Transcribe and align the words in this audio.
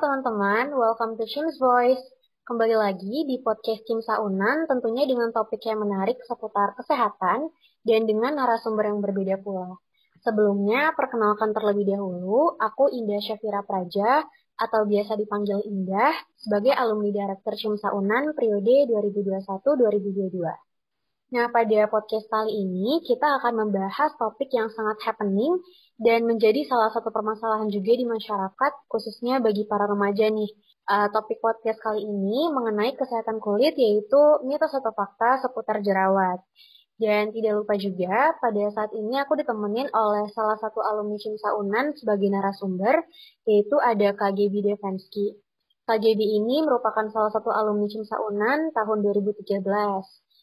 teman-teman, 0.00 0.72
welcome 0.72 1.12
to 1.20 1.28
Chim's 1.28 1.60
Voice. 1.60 2.00
Kembali 2.48 2.72
lagi 2.72 3.28
di 3.28 3.36
podcast 3.44 3.84
Chim 3.84 4.00
Saunan, 4.00 4.64
tentunya 4.64 5.04
dengan 5.04 5.28
topik 5.28 5.60
yang 5.60 5.76
menarik 5.84 6.16
seputar 6.24 6.72
kesehatan 6.72 7.52
dan 7.84 8.08
dengan 8.08 8.32
narasumber 8.40 8.88
yang 8.88 9.04
berbeda 9.04 9.36
pula. 9.44 9.76
Sebelumnya, 10.24 10.96
perkenalkan 10.96 11.52
terlebih 11.52 11.92
dahulu, 11.92 12.56
aku 12.56 12.88
Indah 12.88 13.20
Syafira 13.20 13.60
Praja, 13.60 14.24
atau 14.56 14.88
biasa 14.88 15.20
dipanggil 15.20 15.60
Indah, 15.68 16.16
sebagai 16.40 16.72
alumni 16.72 17.12
Director 17.12 17.52
Chim 17.60 17.76
Saunan 17.76 18.32
periode 18.32 18.88
2021-2022. 18.88 20.69
Nah, 21.30 21.46
pada 21.46 21.86
podcast 21.86 22.26
kali 22.26 22.50
ini 22.58 23.06
kita 23.06 23.38
akan 23.38 23.62
membahas 23.62 24.10
topik 24.18 24.50
yang 24.50 24.66
sangat 24.74 24.98
happening 25.06 25.62
dan 25.94 26.26
menjadi 26.26 26.66
salah 26.66 26.90
satu 26.90 27.14
permasalahan 27.14 27.70
juga 27.70 27.94
di 27.94 28.02
masyarakat, 28.02 28.72
khususnya 28.90 29.38
bagi 29.38 29.62
para 29.62 29.86
remaja 29.86 30.26
nih. 30.26 30.50
Uh, 30.90 31.06
topik 31.14 31.38
podcast 31.38 31.78
kali 31.86 32.02
ini 32.02 32.50
mengenai 32.50 32.98
kesehatan 32.98 33.38
kulit 33.38 33.78
yaitu 33.78 34.42
mitos 34.42 34.74
atau 34.74 34.90
fakta 34.90 35.38
seputar 35.46 35.78
jerawat. 35.86 36.42
Dan 36.98 37.30
tidak 37.30 37.62
lupa 37.62 37.78
juga, 37.78 38.34
pada 38.42 38.64
saat 38.74 38.90
ini 38.98 39.22
aku 39.22 39.38
ditemenin 39.38 39.86
oleh 39.94 40.26
salah 40.34 40.58
satu 40.58 40.82
alumni 40.82 41.14
Cimsa 41.14 41.54
Unan 41.54 41.94
sebagai 41.94 42.26
narasumber, 42.26 43.06
yaitu 43.46 43.78
ada 43.78 44.18
KGB 44.18 44.66
Devensky. 44.66 45.38
KGB 45.86 46.18
ini 46.42 46.66
merupakan 46.66 47.06
salah 47.14 47.30
satu 47.30 47.54
alumni 47.54 47.86
Cimsa 47.86 48.18
Unan 48.18 48.74
tahun 48.74 48.98
2013. 49.06 49.62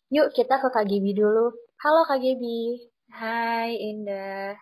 Yuk 0.08 0.32
kita 0.32 0.64
ke 0.64 0.72
Kak 0.72 0.88
Gibi 0.88 1.12
dulu. 1.12 1.52
Halo 1.84 2.08
Kak 2.08 2.24
Gibi. 2.24 2.80
Hai 3.12 3.76
Indah. 3.76 4.56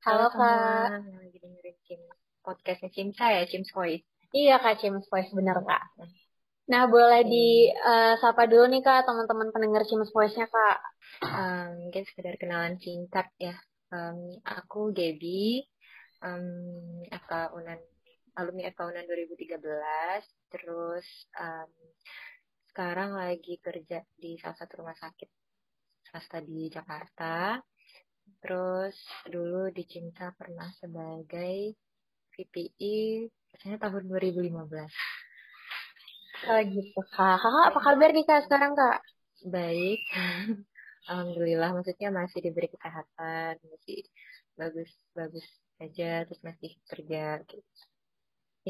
Halo, 0.00 0.32
Halo 0.32 0.40
Kak. 0.40 1.04
Yang 1.04 1.16
lagi 1.20 1.38
dengerin 1.44 1.76
Cim 1.84 2.00
podcastnya 2.40 2.88
Cimsa 2.96 3.36
ya, 3.36 3.44
Cim's 3.44 3.68
Voice. 3.76 4.00
Iya 4.32 4.56
Kak, 4.56 4.80
Cim's 4.80 5.04
Voice 5.12 5.28
bener 5.36 5.60
Kak. 5.60 5.92
Nah 6.72 6.88
boleh 6.88 7.20
di 7.20 7.68
uh, 7.68 8.16
sapa 8.16 8.48
dulu 8.48 8.64
nih 8.64 8.80
Kak 8.80 9.04
teman-teman 9.04 9.52
pendengar 9.52 9.84
Cim's 9.84 10.08
Voice-nya 10.08 10.48
Kak. 10.48 10.78
Um, 11.20 11.68
mungkin 11.84 12.08
sekedar 12.08 12.40
kenalan 12.40 12.80
singkat 12.80 13.28
ya. 13.36 13.60
Um, 13.92 14.40
aku 14.40 14.96
Gaby, 14.96 15.68
um, 16.24 17.04
FK 17.12 17.52
Unan, 17.52 17.76
alumni 18.40 18.72
FK 18.72 18.80
Unan 18.88 19.04
2013. 19.04 19.52
Terus 20.48 21.04
um, 21.36 21.68
sekarang 22.78 23.18
lagi 23.18 23.58
kerja 23.58 24.06
di 24.14 24.38
salah 24.38 24.54
satu 24.54 24.86
rumah 24.86 24.94
sakit 24.94 25.26
swasta 26.06 26.38
di 26.38 26.70
Jakarta. 26.70 27.58
Terus 28.38 28.94
dulu 29.26 29.66
di 29.74 29.82
Cinta 29.82 30.30
pernah 30.30 30.70
sebagai 30.78 31.74
VPI, 32.30 33.26
biasanya 33.50 33.82
tahun 33.82 34.06
2015. 34.06 34.94
Oh 36.46 36.60
gitu 36.70 37.00
kak. 37.18 37.42
Kakak 37.42 37.64
apa 37.66 37.80
kabar 37.82 38.10
nih 38.14 38.22
kak 38.30 38.46
sekarang 38.46 38.78
kak? 38.78 39.02
Baik. 39.42 39.98
Alhamdulillah 41.10 41.74
maksudnya 41.74 42.14
masih 42.14 42.46
diberi 42.46 42.70
kesehatan, 42.70 43.58
masih 43.58 44.06
bagus-bagus 44.54 45.46
aja, 45.82 46.22
terus 46.30 46.38
masih 46.46 46.78
kerja. 46.86 47.42
Gitu. 47.42 47.58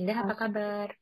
Indah 0.01 0.25
apa 0.25 0.33
kabar? 0.33 0.97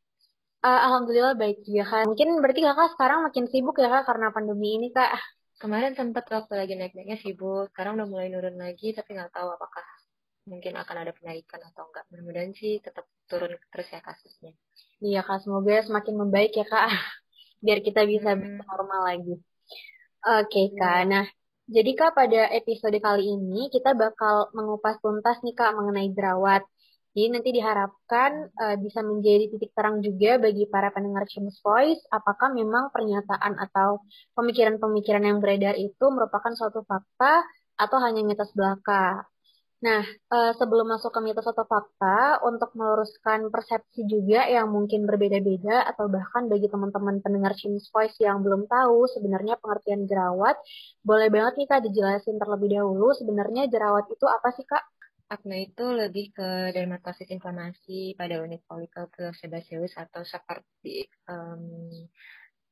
Uh, 0.65 0.81
Alhamdulillah 0.89 1.37
baik 1.37 1.63
juga 1.63 1.85
kan. 1.85 2.05
Mungkin 2.09 2.29
berarti 2.41 2.61
kakak 2.65 2.89
sekarang 2.97 3.19
makin 3.29 3.45
sibuk 3.49 3.77
ya 3.79 3.89
kak 3.93 4.05
karena 4.09 4.33
pandemi 4.33 4.81
ini 4.81 4.89
kak. 4.91 5.13
Kemarin 5.57 5.97
sempat 5.97 6.29
waktu 6.29 6.53
lagi 6.53 6.75
naik-naiknya 6.77 7.17
sibuk, 7.17 7.73
sekarang 7.73 7.97
udah 7.97 8.09
mulai 8.09 8.29
nurun 8.29 8.61
lagi, 8.61 8.93
tapi 8.93 9.17
nggak 9.17 9.33
tahu 9.33 9.49
apakah 9.57 9.85
mungkin 10.47 10.77
akan 10.77 10.97
ada 11.01 11.13
penaikan 11.17 11.61
atau 11.65 11.89
enggak. 11.89 12.05
Mudah-mudahan 12.13 12.53
sih 12.53 12.79
tetap 12.85 13.09
turun 13.25 13.57
terus 13.73 13.89
ya 13.89 14.01
kasusnya. 14.05 14.53
Iya 15.01 15.21
kak, 15.25 15.45
semoga 15.45 15.81
semakin 15.81 16.15
membaik 16.17 16.53
ya 16.57 16.67
kak, 16.69 16.89
biar 17.65 17.79
kita 17.81 18.05
bisa 18.05 18.37
hmm. 18.37 18.63
normal 18.65 19.01
lagi. 19.17 19.35
Oke 20.27 20.49
okay, 20.51 20.67
kak, 20.77 21.01
nah 21.09 21.25
jadi 21.67 21.91
kak 21.99 22.15
pada 22.15 22.47
episode 22.55 22.95
kali 23.03 23.27
ini 23.27 23.67
kita 23.75 23.91
bakal 23.99 24.55
mengupas 24.55 25.03
tuntas 25.03 25.43
nih 25.43 25.55
kak 25.59 25.75
mengenai 25.75 26.15
jerawat. 26.15 26.63
Jadi 27.17 27.33
nanti 27.33 27.49
diharapkan 27.57 28.53
uh, 28.61 28.77
bisa 28.77 29.01
menjadi 29.01 29.49
titik 29.49 29.73
terang 29.73 30.05
juga 30.05 30.37
bagi 30.37 30.69
para 30.69 30.93
pendengar 30.93 31.25
Change 31.25 31.57
Voice 31.65 32.05
apakah 32.13 32.53
memang 32.53 32.93
pernyataan 32.93 33.57
atau 33.57 34.05
pemikiran-pemikiran 34.37 35.25
yang 35.25 35.41
beredar 35.41 35.81
itu 35.81 36.05
merupakan 36.13 36.53
suatu 36.53 36.85
fakta 36.85 37.41
atau 37.81 37.97
hanya 38.05 38.21
mitos 38.21 38.53
belaka. 38.53 39.25
Nah, 39.77 40.01
uh, 40.33 40.53
sebelum 40.57 40.89
masuk 40.89 41.13
ke 41.13 41.21
mitos 41.21 41.45
atau 41.45 41.69
fakta, 41.69 42.41
untuk 42.49 42.73
meluruskan 42.73 43.53
persepsi 43.53 44.09
juga 44.09 44.49
yang 44.49 44.73
mungkin 44.73 45.05
berbeda-beda 45.05 45.85
atau 45.85 46.09
bahkan 46.09 46.49
bagi 46.49 46.69
teman-teman 46.73 47.21
pendengar 47.21 47.53
Change 47.53 47.85
Voice 47.93 48.17
yang 48.17 48.41
belum 48.41 48.65
tahu 48.73 49.05
sebenarnya 49.13 49.61
pengertian 49.61 50.09
jerawat, 50.09 50.57
boleh 51.05 51.29
banget 51.29 51.61
nih 51.61 51.69
Kak 51.69 51.81
dijelasin 51.85 52.41
terlebih 52.41 52.77
dahulu 52.81 53.13
sebenarnya 53.21 53.69
jerawat 53.69 54.09
itu 54.09 54.25
apa 54.25 54.49
sih 54.57 54.65
Kak? 54.65 54.96
Acne 55.27 55.67
itu 55.67 55.87
lebih 55.91 56.31
ke 56.31 56.71
dermatosis 56.71 57.27
inflamasi 57.35 58.15
pada 58.15 58.39
unit 58.39 58.63
folikel 58.63 59.11
ke 59.11 59.35
sebaceous 59.35 59.99
atau 59.99 60.23
seperti 60.23 61.11
um, 61.27 61.91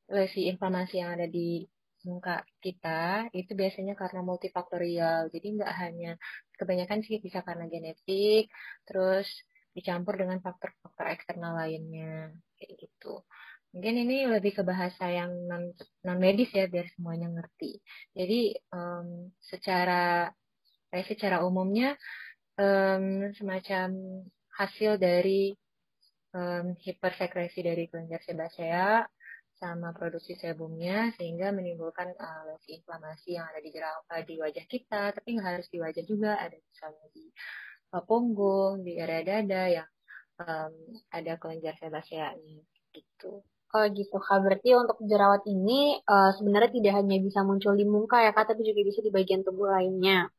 lesi 0.07 0.47
inflamasi 0.47 1.03
yang 1.03 1.19
ada 1.19 1.27
di 1.27 1.67
muka 2.05 2.45
kita 2.61 3.27
itu 3.35 3.51
biasanya 3.57 3.97
karena 3.99 4.21
multifaktorial. 4.23 5.27
Jadi 5.33 5.47
nggak 5.59 5.73
hanya 5.83 6.11
kebanyakan 6.55 7.03
sih 7.03 7.19
bisa 7.19 7.43
karena 7.43 7.67
genetik 7.67 8.47
terus 8.87 9.27
dicampur 9.75 10.15
dengan 10.15 10.39
faktor-faktor 10.39 11.11
eksternal 11.11 11.59
lainnya 11.59 12.31
kayak 12.55 12.73
gitu. 12.79 13.19
Mungkin 13.75 14.07
ini 14.07 14.31
lebih 14.31 14.55
ke 14.55 14.63
bahasa 14.63 15.11
yang 15.11 15.35
non, 15.51 15.75
non 16.07 16.15
medis 16.15 16.47
ya 16.55 16.71
biar 16.71 16.87
semuanya 16.95 17.27
ngerti. 17.27 17.83
Jadi 18.15 18.55
um, 18.71 19.27
secara 19.43 20.31
eh, 20.95 21.03
secara 21.03 21.43
umumnya 21.43 21.99
um, 22.59 23.31
semacam 23.35 23.87
hasil 24.55 24.97
dari 24.99 25.55
um, 26.35 26.75
hipersekresi 26.79 27.59
dari 27.63 27.87
kelenjar 27.91 28.21
sebasea 28.23 29.03
sama 29.55 29.95
produksi 29.95 30.35
sebumnya 30.35 31.15
sehingga 31.15 31.55
menimbulkan 31.55 32.11
uh, 32.11 32.41
lesi 32.51 32.75
inflamasi 32.75 33.39
yang 33.39 33.47
ada 33.47 33.59
di 33.63 33.71
jerawat 33.71 34.03
uh, 34.11 34.23
di 34.27 34.35
wajah 34.35 34.65
kita 34.67 35.15
tapi 35.15 35.39
nggak 35.39 35.47
harus 35.59 35.67
di 35.71 35.79
wajah 35.79 36.03
juga 36.03 36.35
ada 36.35 36.59
misalnya 36.59 37.07
di 37.15 37.25
uh, 37.95 38.03
punggung 38.03 38.83
di 38.83 38.99
area 38.99 39.23
dada 39.23 39.63
yang 39.71 39.89
um, 40.43 40.73
ada 41.11 41.39
kelenjar 41.39 41.75
sebaseanya 41.79 42.59
gitu. 42.91 43.43
Oh 43.75 43.85
gitu 43.91 44.15
kak, 44.23 44.39
berarti 44.39 44.71
untuk 44.71 45.03
jerawat 45.03 45.43
ini 45.51 45.99
uh, 46.07 46.31
sebenarnya 46.39 46.71
tidak 46.71 46.93
hanya 46.95 47.19
bisa 47.19 47.43
muncul 47.43 47.75
di 47.75 47.83
muka 47.83 48.23
ya 48.23 48.31
kak, 48.31 48.55
tapi 48.55 48.63
juga 48.63 48.87
bisa 48.87 49.03
di 49.03 49.11
bagian 49.11 49.43
tubuh 49.43 49.67
lainnya. 49.67 50.31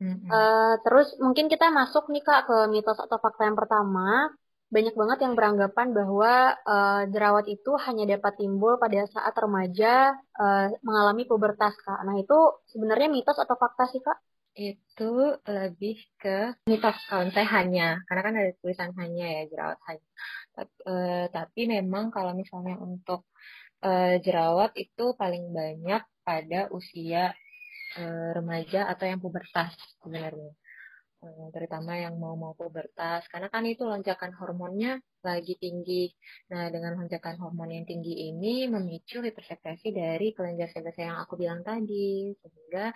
Mm-hmm. 0.00 0.28
Uh, 0.32 0.74
terus 0.80 1.12
mungkin 1.20 1.52
kita 1.52 1.68
masuk 1.68 2.08
nih 2.08 2.24
kak 2.24 2.48
ke 2.48 2.56
mitos 2.72 2.96
atau 2.96 3.20
fakta 3.20 3.44
yang 3.44 3.58
pertama. 3.58 4.32
Banyak 4.70 4.94
banget 4.94 5.18
yang 5.26 5.34
beranggapan 5.34 5.90
bahwa 5.90 6.54
uh, 6.62 7.02
jerawat 7.10 7.50
itu 7.50 7.74
hanya 7.84 8.06
dapat 8.16 8.38
timbul 8.38 8.78
pada 8.78 9.02
saat 9.10 9.34
remaja 9.34 10.14
uh, 10.38 10.70
mengalami 10.86 11.26
pubertas 11.26 11.74
kak. 11.82 12.00
Nah 12.06 12.16
itu 12.16 12.38
sebenarnya 12.70 13.10
mitos 13.10 13.34
atau 13.34 13.58
fakta 13.58 13.90
sih 13.90 13.98
kak? 13.98 14.16
Itu 14.54 15.42
lebih 15.42 15.98
ke 16.22 16.54
mitos 16.70 16.96
kalau 17.10 17.26
saya 17.34 17.50
hanya, 17.62 17.98
karena 18.06 18.22
kan 18.22 18.34
ada 18.34 18.50
tulisan 18.62 18.90
hanya 18.94 19.26
ya 19.26 19.42
jerawat 19.50 19.78
hanya. 19.90 20.08
Tapi, 20.54 20.74
uh, 20.86 21.24
tapi 21.34 21.60
memang 21.66 22.14
kalau 22.14 22.32
misalnya 22.34 22.78
untuk 22.78 23.26
uh, 23.82 24.16
jerawat 24.22 24.70
itu 24.78 25.18
paling 25.18 25.50
banyak 25.50 26.02
pada 26.22 26.70
usia 26.70 27.34
uh, 27.98 28.30
remaja 28.36 28.86
atau 28.92 29.04
yang 29.10 29.20
pubertas 29.22 29.74
sebenarnya. 30.02 30.52
Uh, 31.20 31.52
terutama 31.52 32.00
yang 32.00 32.16
mau 32.16 32.38
mau 32.38 32.56
pubertas. 32.56 33.28
Karena 33.28 33.52
kan 33.52 33.66
itu 33.66 33.84
lonjakan 33.84 34.32
hormonnya 34.38 35.02
lagi 35.20 35.58
tinggi. 35.60 36.08
Nah 36.48 36.72
dengan 36.72 36.96
lonjakan 36.96 37.36
hormon 37.42 37.70
yang 37.76 37.84
tinggi 37.84 38.32
ini 38.32 38.64
memicu 38.70 39.20
hipersekresi 39.20 39.92
dari 39.92 40.32
kelenjar 40.32 40.72
sebasea 40.72 41.12
yang 41.12 41.20
aku 41.20 41.36
bilang 41.36 41.60
tadi. 41.60 42.32
Sehingga 42.40 42.94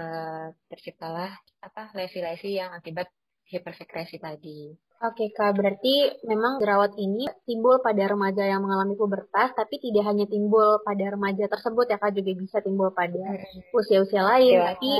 uh, 0.00 0.46
terciptalah 0.70 1.34
apa 1.60 1.92
lesi-lesi 1.92 2.56
yang 2.56 2.72
akibat 2.72 3.12
hipersekresi 3.48 4.20
tadi. 4.20 4.70
Oke 4.98 5.30
Kak, 5.30 5.54
berarti 5.54 6.10
memang 6.26 6.58
jerawat 6.58 6.98
ini 6.98 7.30
timbul 7.46 7.78
pada 7.78 8.02
remaja 8.10 8.42
yang 8.44 8.66
mengalami 8.66 8.98
pubertas, 8.98 9.54
tapi 9.54 9.78
tidak 9.78 10.04
hanya 10.10 10.26
timbul 10.26 10.82
pada 10.82 11.14
remaja 11.14 11.46
tersebut 11.46 11.86
ya 11.86 11.96
Kak, 12.02 12.12
juga 12.18 12.30
bisa 12.34 12.58
timbul 12.60 12.90
pada 12.90 13.38
usia-usia 13.72 14.26
lain. 14.26 14.58
Ya, 14.58 14.74
tapi 14.74 14.90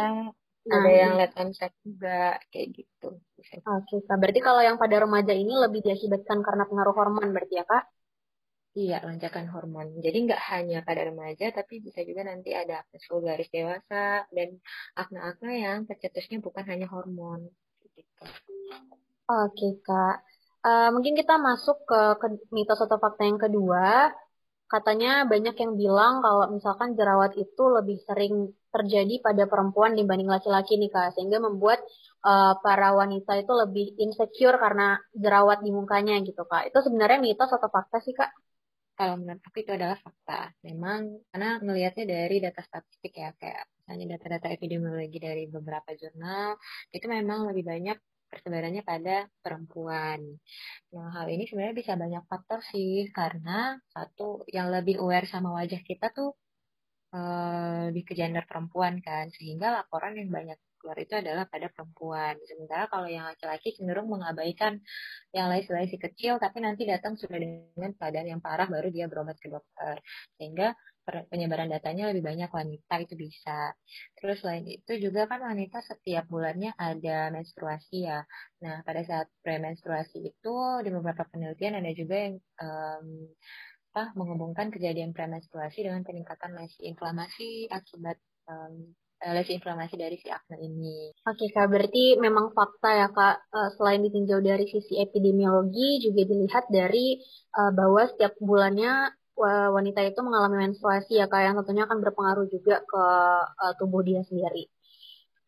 ada 0.69 0.85
nah, 0.85 0.93
yang 0.93 1.13
late 1.19 1.37
onset 1.41 1.73
juga 1.83 2.39
kayak 2.55 2.69
gitu. 2.79 3.09
Oke 3.67 3.97
Kak, 4.07 4.17
berarti 4.23 4.41
kalau 4.41 4.63
yang 4.63 4.79
pada 4.79 4.97
remaja 5.03 5.35
ini 5.35 5.53
lebih 5.59 5.83
diakibatkan 5.83 6.47
karena 6.47 6.65
pengaruh 6.71 6.95
hormon 6.95 7.35
berarti 7.35 7.55
ya 7.59 7.67
Kak? 7.67 7.85
Iya, 8.79 9.03
lonjakan 9.03 9.51
hormon. 9.51 9.99
Jadi 9.99 10.17
nggak 10.31 10.43
hanya 10.55 10.79
pada 10.87 11.03
remaja, 11.11 11.51
tapi 11.51 11.83
bisa 11.83 12.07
juga 12.07 12.23
nanti 12.23 12.55
ada 12.55 12.87
akne 12.87 13.03
vulgaris 13.11 13.51
dewasa 13.51 14.29
dan 14.31 14.49
akne-akne 14.95 15.55
yang 15.59 15.79
tercetusnya 15.91 16.39
bukan 16.39 16.63
hanya 16.71 16.87
hormon. 16.87 17.51
Gitu. 17.99 18.25
Oke 19.29 19.69
kak. 19.83 20.23
Uh, 20.63 20.89
mungkin 20.95 21.15
kita 21.15 21.39
masuk 21.39 21.83
ke, 21.87 22.01
ke 22.19 22.27
mitos 22.55 22.79
atau 22.79 22.99
fakta 22.99 23.27
yang 23.27 23.39
kedua. 23.39 24.11
Katanya 24.69 25.25
banyak 25.25 25.57
yang 25.57 25.73
bilang 25.81 26.21
kalau 26.21 26.45
misalkan 26.53 26.93
jerawat 26.93 27.33
itu 27.41 27.63
lebih 27.73 28.05
sering 28.05 28.53
terjadi 28.69 29.25
pada 29.25 29.49
perempuan 29.49 29.97
dibanding 29.97 30.29
laki-laki 30.29 30.77
nih 30.77 30.93
kak, 30.93 31.17
sehingga 31.17 31.41
membuat 31.41 31.81
uh, 32.21 32.53
para 32.61 32.93
wanita 32.93 33.41
itu 33.41 33.49
lebih 33.49 33.97
insecure 33.97 34.61
karena 34.61 35.01
jerawat 35.17 35.65
di 35.65 35.73
mukanya 35.73 36.21
gitu 36.21 36.45
kak. 36.45 36.69
Itu 36.69 36.85
sebenarnya 36.85 37.17
mitos 37.17 37.49
atau 37.49 37.69
fakta 37.73 38.05
sih 38.05 38.13
kak? 38.13 38.29
Kalau 38.93 39.17
menurut 39.17 39.41
aku 39.41 39.65
itu 39.65 39.73
adalah 39.73 39.97
fakta. 39.97 40.53
Memang 40.67 41.17
karena 41.33 41.51
melihatnya 41.65 42.05
dari 42.05 42.37
data 42.43 42.61
statistik 42.61 43.15
ya, 43.17 43.33
kayak 43.41 43.65
misalnya 43.89 44.21
data-data 44.21 44.53
epidemiologi 44.53 45.17
dari 45.17 45.49
beberapa 45.49 45.97
jurnal, 45.97 46.61
itu 46.93 47.09
memang 47.09 47.49
lebih 47.49 47.65
banyak 47.65 47.97
persebarannya 48.29 48.85
pada 48.85 49.25
perempuan. 49.41 50.21
Nah, 50.93 51.09
hal 51.17 51.33
ini 51.33 51.49
sebenarnya 51.49 51.73
bisa 51.73 51.97
banyak 51.97 52.21
faktor 52.29 52.61
sih, 52.61 53.09
karena 53.17 53.81
satu 53.89 54.45
yang 54.53 54.69
lebih 54.69 55.01
aware 55.01 55.25
sama 55.25 55.57
wajah 55.57 55.81
kita 55.81 56.13
tuh 56.13 56.37
uh, 57.17 57.89
lebih 57.89 58.05
ke 58.05 58.13
gender 58.13 58.45
perempuan 58.45 59.01
kan, 59.01 59.33
sehingga 59.33 59.73
laporan 59.73 60.21
yang 60.21 60.29
banyak 60.29 60.61
keluar 60.77 61.01
itu 61.01 61.17
adalah 61.17 61.49
pada 61.49 61.73
perempuan. 61.73 62.37
Sementara 62.45 62.85
kalau 62.93 63.09
yang 63.09 63.25
laki-laki 63.25 63.73
cenderung 63.73 64.13
mengabaikan 64.13 64.77
yang 65.33 65.49
lesi-lesi 65.49 65.97
kecil, 65.97 66.37
tapi 66.37 66.61
nanti 66.61 66.85
datang 66.85 67.17
sudah 67.17 67.41
dengan 67.41 67.97
keadaan 67.97 68.29
yang 68.37 68.41
parah, 68.45 68.69
baru 68.69 68.93
dia 68.93 69.09
berobat 69.09 69.41
ke 69.41 69.49
dokter. 69.49 70.05
Sehingga 70.37 70.77
penyebaran 71.33 71.73
datanya 71.73 72.13
lebih 72.13 72.25
banyak 72.25 72.51
wanita 72.53 72.95
itu 73.01 73.15
bisa. 73.17 73.73
Terus 74.19 74.45
selain 74.45 74.67
itu 74.69 74.93
juga 75.01 75.25
kan 75.25 75.41
wanita 75.41 75.81
setiap 75.85 76.29
bulannya 76.29 76.77
ada 76.77 77.33
menstruasi 77.33 78.05
ya. 78.09 78.21
Nah 78.65 78.85
pada 78.85 79.01
saat 79.05 79.27
premenstruasi 79.41 80.21
itu 80.25 80.55
di 80.85 80.91
beberapa 80.93 81.25
penelitian 81.29 81.81
ada 81.81 81.91
juga 81.97 82.17
yang 82.17 82.35
um, 82.61 83.07
apa, 83.93 84.15
menghubungkan 84.15 84.69
kejadian 84.71 85.17
premenstruasi 85.17 85.83
dengan 85.83 86.05
peningkatan 86.05 86.55
lesi 86.55 86.87
inflamasi 86.87 87.67
akibat 87.73 88.21
um, 88.47 88.95
lesi 89.19 89.59
inflamasi 89.59 89.99
dari 89.99 90.15
si 90.23 90.31
akne 90.31 90.63
ini. 90.63 91.11
Oke 91.27 91.51
kak, 91.51 91.67
berarti 91.67 92.15
memang 92.23 92.55
fakta 92.55 92.91
ya 92.95 93.09
kak. 93.11 93.37
Eh, 93.51 93.71
selain 93.75 94.07
ditinjau 94.07 94.39
dari 94.39 94.71
sisi 94.71 94.95
epidemiologi, 95.03 95.99
juga 96.07 96.23
dilihat 96.23 96.71
dari 96.71 97.19
uh, 97.59 97.75
bahwa 97.75 98.07
setiap 98.07 98.39
bulannya 98.39 99.18
wanita 99.47 100.01
itu 100.03 100.21
mengalami 100.25 100.67
menstruasi 100.67 101.21
ya 101.21 101.27
kak 101.31 101.43
yang 101.45 101.55
tentunya 101.63 101.85
akan 101.87 101.99
berpengaruh 102.03 102.47
juga 102.51 102.83
ke 102.83 103.05
uh, 103.55 103.73
tubuh 103.79 104.03
dia 104.03 104.25
sendiri. 104.27 104.67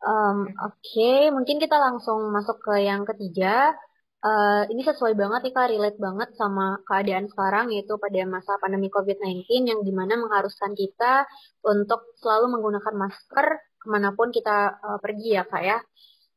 Um, 0.00 0.48
Oke, 0.64 0.80
okay. 0.80 1.20
mungkin 1.28 1.60
kita 1.60 1.76
langsung 1.76 2.32
masuk 2.32 2.62
ke 2.64 2.84
yang 2.86 3.04
ketiga. 3.04 3.74
Uh, 4.20 4.68
ini 4.68 4.84
sesuai 4.84 5.16
banget 5.16 5.48
nih 5.48 5.54
kak, 5.56 5.68
relate 5.72 5.98
banget 6.00 6.28
sama 6.36 6.76
keadaan 6.84 7.24
sekarang 7.32 7.72
yaitu 7.72 7.96
pada 7.96 8.20
masa 8.28 8.52
pandemi 8.60 8.92
COVID-19 8.92 9.48
yang 9.64 9.80
di 9.80 9.92
mana 9.96 10.20
mengharuskan 10.20 10.76
kita 10.76 11.24
untuk 11.64 12.04
selalu 12.20 12.52
menggunakan 12.52 12.94
masker 12.96 13.46
ke 13.80 13.86
mana 13.88 14.12
pun 14.12 14.28
kita 14.28 14.76
uh, 14.76 14.98
pergi 15.00 15.40
ya 15.40 15.44
kak 15.48 15.64
ya. 15.64 15.78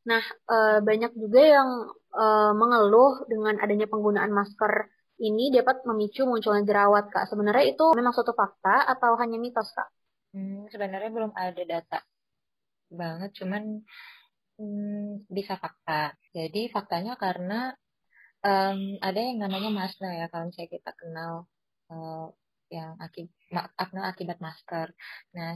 Nah, 0.07 0.23
uh, 0.47 0.79
banyak 0.79 1.11
juga 1.15 1.41
yang 1.43 1.69
uh, 2.15 2.51
mengeluh 2.55 3.27
dengan 3.27 3.59
adanya 3.59 3.87
penggunaan 3.87 4.31
masker 4.31 4.91
ini 5.23 5.55
dapat 5.55 5.87
memicu 5.87 6.27
munculnya 6.27 6.67
jerawat, 6.67 7.07
Kak. 7.07 7.31
Sebenarnya 7.31 7.71
itu 7.71 7.85
memang 7.95 8.11
suatu 8.11 8.35
fakta 8.35 8.83
atau 8.91 9.15
hanya 9.15 9.39
mitos, 9.39 9.71
Kak? 9.71 9.87
Hmm, 10.35 10.67
sebenarnya 10.67 11.11
belum 11.13 11.31
ada 11.31 11.63
data 11.63 11.99
banget, 12.91 13.31
cuman 13.39 13.63
hmm, 14.59 15.31
bisa 15.31 15.55
fakta. 15.55 16.13
Jadi 16.35 16.67
faktanya 16.67 17.15
karena 17.15 17.71
um, 18.43 18.99
ada 18.99 19.19
yang 19.19 19.39
namanya 19.39 19.71
masna 19.71 20.11
ya, 20.11 20.27
kalau 20.27 20.51
misalnya 20.51 20.71
kita 20.75 20.91
kenal 20.99 21.33
uh, 21.87 22.27
yang 22.73 22.97
akibat 22.97 23.69
akibat 24.11 24.37
masker. 24.41 24.87
Nah, 25.37 25.55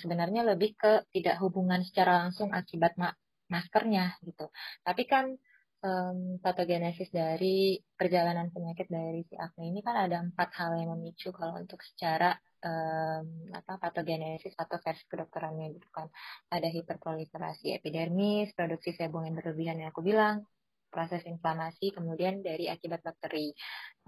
sebenarnya 0.00 0.42
lebih 0.42 0.72
ke 0.74 1.04
tidak 1.12 1.36
hubungan 1.44 1.84
secara 1.84 2.26
langsung 2.26 2.50
akibat 2.50 2.96
ma 2.96 3.12
maskernya 3.46 4.18
gitu. 4.26 4.50
Tapi 4.82 5.06
kan 5.06 5.36
um, 5.84 6.40
patogenesis 6.40 7.10
dari 7.12 7.76
perjalanan 7.96 8.48
penyakit 8.52 8.88
dari 8.88 9.26
si 9.28 9.34
akne 9.36 9.68
ini 9.68 9.80
kan 9.84 9.96
ada 10.08 10.22
empat 10.22 10.48
hal 10.56 10.78
yang 10.80 10.96
memicu 10.96 11.34
kalau 11.34 11.58
untuk 11.60 11.82
secara 11.84 12.32
um, 12.64 13.26
apa 13.52 13.76
patogenesis 13.80 14.56
atau 14.56 14.80
versi 14.80 15.04
kedokterannya 15.08 15.76
gitu 15.76 15.88
kan 15.92 16.08
ada 16.48 16.68
hiperproliferasi 16.70 17.76
epidermis 17.76 18.52
produksi 18.56 18.96
sebum 18.96 19.28
yang 19.28 19.36
berlebihan 19.36 19.76
yang 19.82 19.90
aku 19.92 20.00
bilang 20.00 20.46
proses 20.88 21.20
inflamasi 21.28 21.92
kemudian 21.92 22.40
dari 22.40 22.70
akibat 22.72 23.04
bakteri 23.04 23.52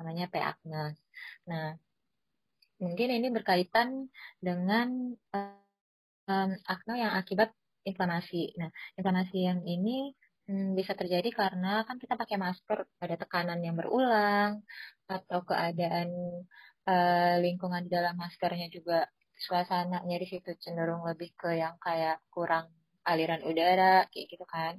namanya 0.00 0.30
P. 0.30 0.40
acnes 0.40 0.96
nah 1.44 1.76
mungkin 2.78 3.10
ini 3.10 3.28
berkaitan 3.34 4.06
dengan 4.38 5.12
um, 5.34 6.50
akne 6.64 6.94
yang 6.96 7.12
akibat 7.18 7.52
inflamasi 7.84 8.54
nah 8.56 8.70
inflamasi 8.96 9.38
yang 9.44 9.60
ini 9.66 10.14
Hmm, 10.48 10.72
bisa 10.78 10.92
terjadi 10.96 11.28
karena 11.40 11.84
kan 11.84 11.96
kita 12.02 12.14
pakai 12.16 12.36
masker 12.40 12.78
ada 13.04 13.16
tekanan 13.20 13.60
yang 13.60 13.76
berulang 13.76 14.64
atau 15.04 15.44
keadaan 15.44 16.08
uh, 16.88 17.36
lingkungan 17.44 17.84
di 17.84 17.90
dalam 17.92 18.16
maskernya 18.16 18.72
juga 18.72 19.04
suasananya 19.44 20.16
di 20.16 20.26
situ 20.32 20.50
cenderung 20.56 21.04
lebih 21.04 21.36
ke 21.36 21.50
yang 21.62 21.76
kayak 21.76 22.24
kurang 22.32 22.72
aliran 23.04 23.44
udara 23.44 24.08
kayak 24.08 24.26
gitu 24.32 24.44
kan. 24.48 24.74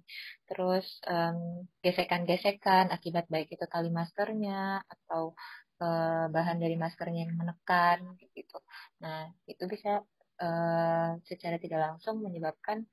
Terus 0.50 0.86
um, 1.06 1.70
gesekan-gesekan 1.86 2.90
akibat 2.90 3.26
baik 3.30 3.54
itu 3.54 3.66
tali 3.70 3.90
maskernya 3.94 4.82
atau 4.90 5.38
uh, 5.86 6.26
bahan 6.34 6.58
dari 6.58 6.76
maskernya 6.82 7.30
yang 7.30 7.34
menekan 7.38 8.18
gitu. 8.34 8.58
Nah, 9.06 9.30
itu 9.46 9.64
bisa 9.70 10.02
uh, 10.42 11.10
secara 11.30 11.58
tidak 11.62 11.80
langsung 11.86 12.26
menyebabkan 12.26 12.86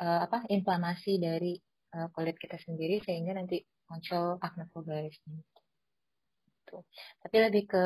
uh, 0.00 0.20
apa 0.24 0.48
inflamasi 0.48 1.20
dari 1.20 1.58
uh, 1.96 2.08
kulit 2.14 2.38
kita 2.40 2.56
sendiri 2.62 3.02
sehingga 3.04 3.36
nanti 3.36 3.60
muncul 3.90 4.40
acne 4.40 4.64
vulgaris 4.72 5.18
gitu. 5.26 6.80
Tapi 7.20 7.36
lebih 7.36 7.68
ke 7.68 7.84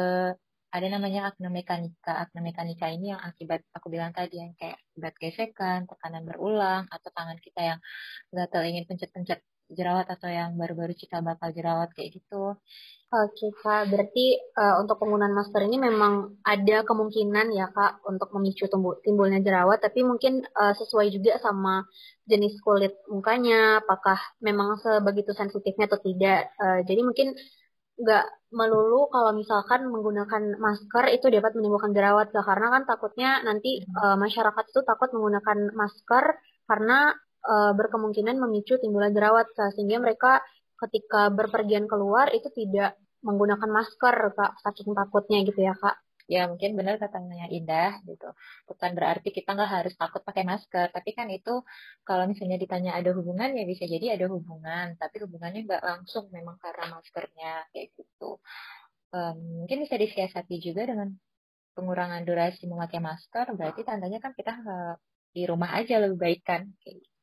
ada 0.71 0.87
namanya 0.93 1.33
acne 1.33 1.49
mekanika. 1.49 2.13
Acne 2.15 2.41
mekanika 2.45 2.87
ini 2.93 3.15
yang 3.15 3.23
akibat 3.23 3.65
aku 3.73 3.89
bilang 3.89 4.13
tadi 4.13 4.39
yang 4.39 4.53
kayak 4.55 4.77
akibat 4.93 5.15
gesekan, 5.19 5.81
tekanan 5.89 6.23
berulang 6.29 6.85
atau 6.93 7.09
tangan 7.11 7.39
kita 7.41 7.61
yang 7.75 7.79
gatal 8.31 8.63
ingin 8.63 8.85
pencet-pencet 8.85 9.41
jerawat 9.71 10.07
atau 10.07 10.31
yang 10.31 10.55
baru-baru 10.55 10.95
cikal 10.95 11.27
bakal 11.27 11.51
jerawat 11.51 11.91
kayak 11.95 12.23
gitu. 12.23 12.55
Oke 13.07 13.55
Kak, 13.63 13.87
berarti 13.87 14.35
uh, 14.59 14.83
untuk 14.83 14.99
penggunaan 14.99 15.31
masker 15.31 15.63
ini 15.63 15.79
memang 15.79 16.43
ada 16.43 16.83
kemungkinan 16.83 17.55
ya 17.55 17.71
Kak 17.71 18.03
untuk 18.03 18.35
memicu 18.35 18.67
tumbuh, 18.67 18.99
timbulnya 18.99 19.39
jerawat, 19.39 19.79
tapi 19.79 20.03
mungkin 20.03 20.43
uh, 20.43 20.75
sesuai 20.75 21.15
juga 21.15 21.39
sama 21.39 21.87
jenis 22.27 22.59
kulit 22.67 22.99
mukanya, 23.07 23.79
apakah 23.79 24.19
memang 24.43 24.83
sebegitu 24.83 25.31
sensitifnya 25.39 25.87
atau 25.87 26.03
tidak. 26.03 26.51
Uh, 26.59 26.83
jadi 26.83 27.07
mungkin 27.07 27.39
nggak 27.97 28.27
melulu 28.53 29.09
kalau 29.09 29.33
misalkan 29.39 29.87
menggunakan 29.87 30.59
masker 30.59 31.05
itu 31.15 31.31
dapat 31.31 31.55
menimbulkan 31.55 31.95
jerawat 31.95 32.35
Kak, 32.35 32.43
karena 32.43 32.67
kan 32.75 32.83
takutnya 32.91 33.31
nanti 33.47 33.87
uh, 34.03 34.19
masyarakat 34.19 34.65
itu 34.67 34.83
takut 34.83 35.15
menggunakan 35.15 35.71
masker 35.79 36.25
karena 36.67 37.15
uh, 37.47 37.73
berkemungkinan 37.79 38.37
memicu 38.43 38.77
timbulnya 38.83 39.15
jerawat 39.15 39.47
Kak, 39.55 39.75
sehingga 39.79 40.03
mereka 40.03 40.43
ketika 40.77 41.33
berpergian 41.33 41.89
keluar 41.89 42.29
itu 42.37 42.53
tidak 42.53 43.01
menggunakan 43.25 43.67
masker 43.67 44.37
kak 44.37 44.53
saking 44.61 44.93
takutnya 44.93 45.39
gitu 45.49 45.61
ya 45.65 45.75
kak. 45.75 45.97
Ya 46.27 46.51
mungkin 46.51 46.75
benar 46.75 46.99
katanya 46.99 47.47
Indah 47.49 48.03
gitu. 48.03 48.29
Bukan 48.67 48.91
berarti 48.99 49.31
kita 49.31 49.55
nggak 49.55 49.71
harus 49.71 49.95
takut 49.95 50.21
pakai 50.27 50.43
masker 50.43 50.91
tapi 50.91 51.15
kan 51.15 51.31
itu 51.31 51.63
kalau 52.03 52.27
misalnya 52.27 52.59
ditanya 52.59 52.99
ada 52.99 53.15
hubungan 53.15 53.55
ya 53.55 53.65
bisa 53.65 53.87
jadi 53.87 54.19
ada 54.19 54.27
hubungan. 54.29 54.99
Tapi 54.99 55.17
hubungannya 55.23 55.61
nggak 55.65 55.83
langsung 55.87 56.29
memang 56.35 56.59
karena 56.59 56.99
maskernya 56.99 57.53
kayak 57.71 57.95
gitu. 57.95 58.43
Um, 59.15 59.65
mungkin 59.65 59.87
bisa 59.87 59.97
disiasati 59.97 60.59
juga 60.61 60.83
dengan 60.91 61.15
pengurangan 61.79 62.23
durasi 62.27 62.67
memakai 62.67 62.99
masker 63.05 63.47
berarti 63.55 63.81
tandanya 63.87 64.19
kan 64.19 64.33
kita 64.33 64.53
di 65.31 65.45
rumah 65.45 65.77
aja 65.77 66.01
lebih 66.01 66.17
baik 66.17 66.41
kan 66.43 66.65
kayak 66.81 67.05
gitu 67.05 67.16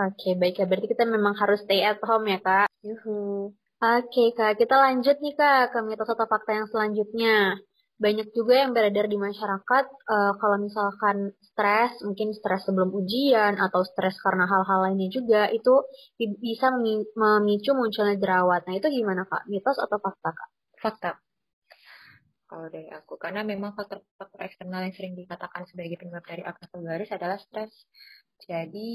Oke, 0.00 0.32
baik 0.40 0.56
ya. 0.56 0.64
Berarti 0.64 0.88
kita 0.88 1.04
memang 1.04 1.36
harus 1.36 1.60
stay 1.60 1.84
at 1.84 2.00
home 2.00 2.24
ya, 2.32 2.38
Kak. 2.40 2.68
Yuhu. 2.80 3.52
Oke, 3.80 4.24
Kak. 4.32 4.56
Kita 4.56 4.74
lanjut 4.80 5.16
nih, 5.20 5.34
Kak, 5.36 5.76
ke 5.76 5.78
mitos 5.84 6.08
atau 6.08 6.24
fakta 6.24 6.56
yang 6.56 6.68
selanjutnya. 6.72 7.60
Banyak 8.00 8.32
juga 8.32 8.64
yang 8.64 8.72
beredar 8.72 9.12
di 9.12 9.20
masyarakat 9.20 9.84
uh, 10.08 10.32
kalau 10.40 10.56
misalkan 10.56 11.36
stres, 11.44 12.00
mungkin 12.00 12.32
stres 12.32 12.64
sebelum 12.64 12.96
ujian 12.96 13.60
atau 13.60 13.84
stres 13.84 14.16
karena 14.24 14.48
hal-hal 14.48 14.88
lainnya 14.88 15.12
juga, 15.12 15.52
itu 15.52 15.84
bisa 16.16 16.72
memicu 16.72 17.76
munculnya 17.76 18.16
jerawat. 18.16 18.64
Nah, 18.64 18.80
itu 18.80 18.88
gimana, 18.88 19.28
Kak? 19.28 19.44
Mitos 19.52 19.76
atau 19.76 20.00
fakta, 20.00 20.32
Kak? 20.32 20.48
Fakta 20.80 21.12
kalau 22.50 22.66
dari 22.66 22.90
aku 22.90 23.14
karena 23.14 23.46
memang 23.46 23.78
faktor-faktor 23.78 24.42
eksternal 24.42 24.82
yang 24.82 24.90
sering 24.90 25.14
dikatakan 25.14 25.70
sebagai 25.70 26.02
penyebab 26.02 26.26
dari 26.26 26.42
akne 26.42 26.66
vulgaris 26.74 27.14
adalah 27.14 27.38
stres 27.38 27.86
jadi 28.42 28.90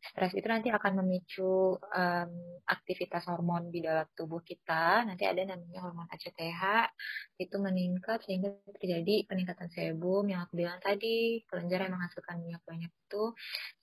stres 0.00 0.32
itu 0.32 0.48
nanti 0.48 0.72
akan 0.72 1.04
memicu 1.04 1.76
um, 1.76 2.30
aktivitas 2.64 3.28
hormon 3.28 3.68
di 3.68 3.84
dalam 3.84 4.08
tubuh 4.16 4.40
kita. 4.40 5.04
Nanti 5.04 5.28
ada 5.28 5.44
namanya 5.44 5.84
hormon 5.84 6.08
ACTH, 6.08 6.88
itu 7.36 7.56
meningkat 7.60 8.24
sehingga 8.24 8.56
terjadi 8.80 9.28
peningkatan 9.28 9.68
sebum 9.68 10.24
yang 10.32 10.48
aku 10.48 10.56
bilang 10.56 10.80
tadi, 10.80 11.44
kelenjar 11.46 11.84
yang 11.84 11.94
menghasilkan 11.94 12.40
minyak 12.40 12.64
banyak 12.64 12.88
itu, 12.88 13.24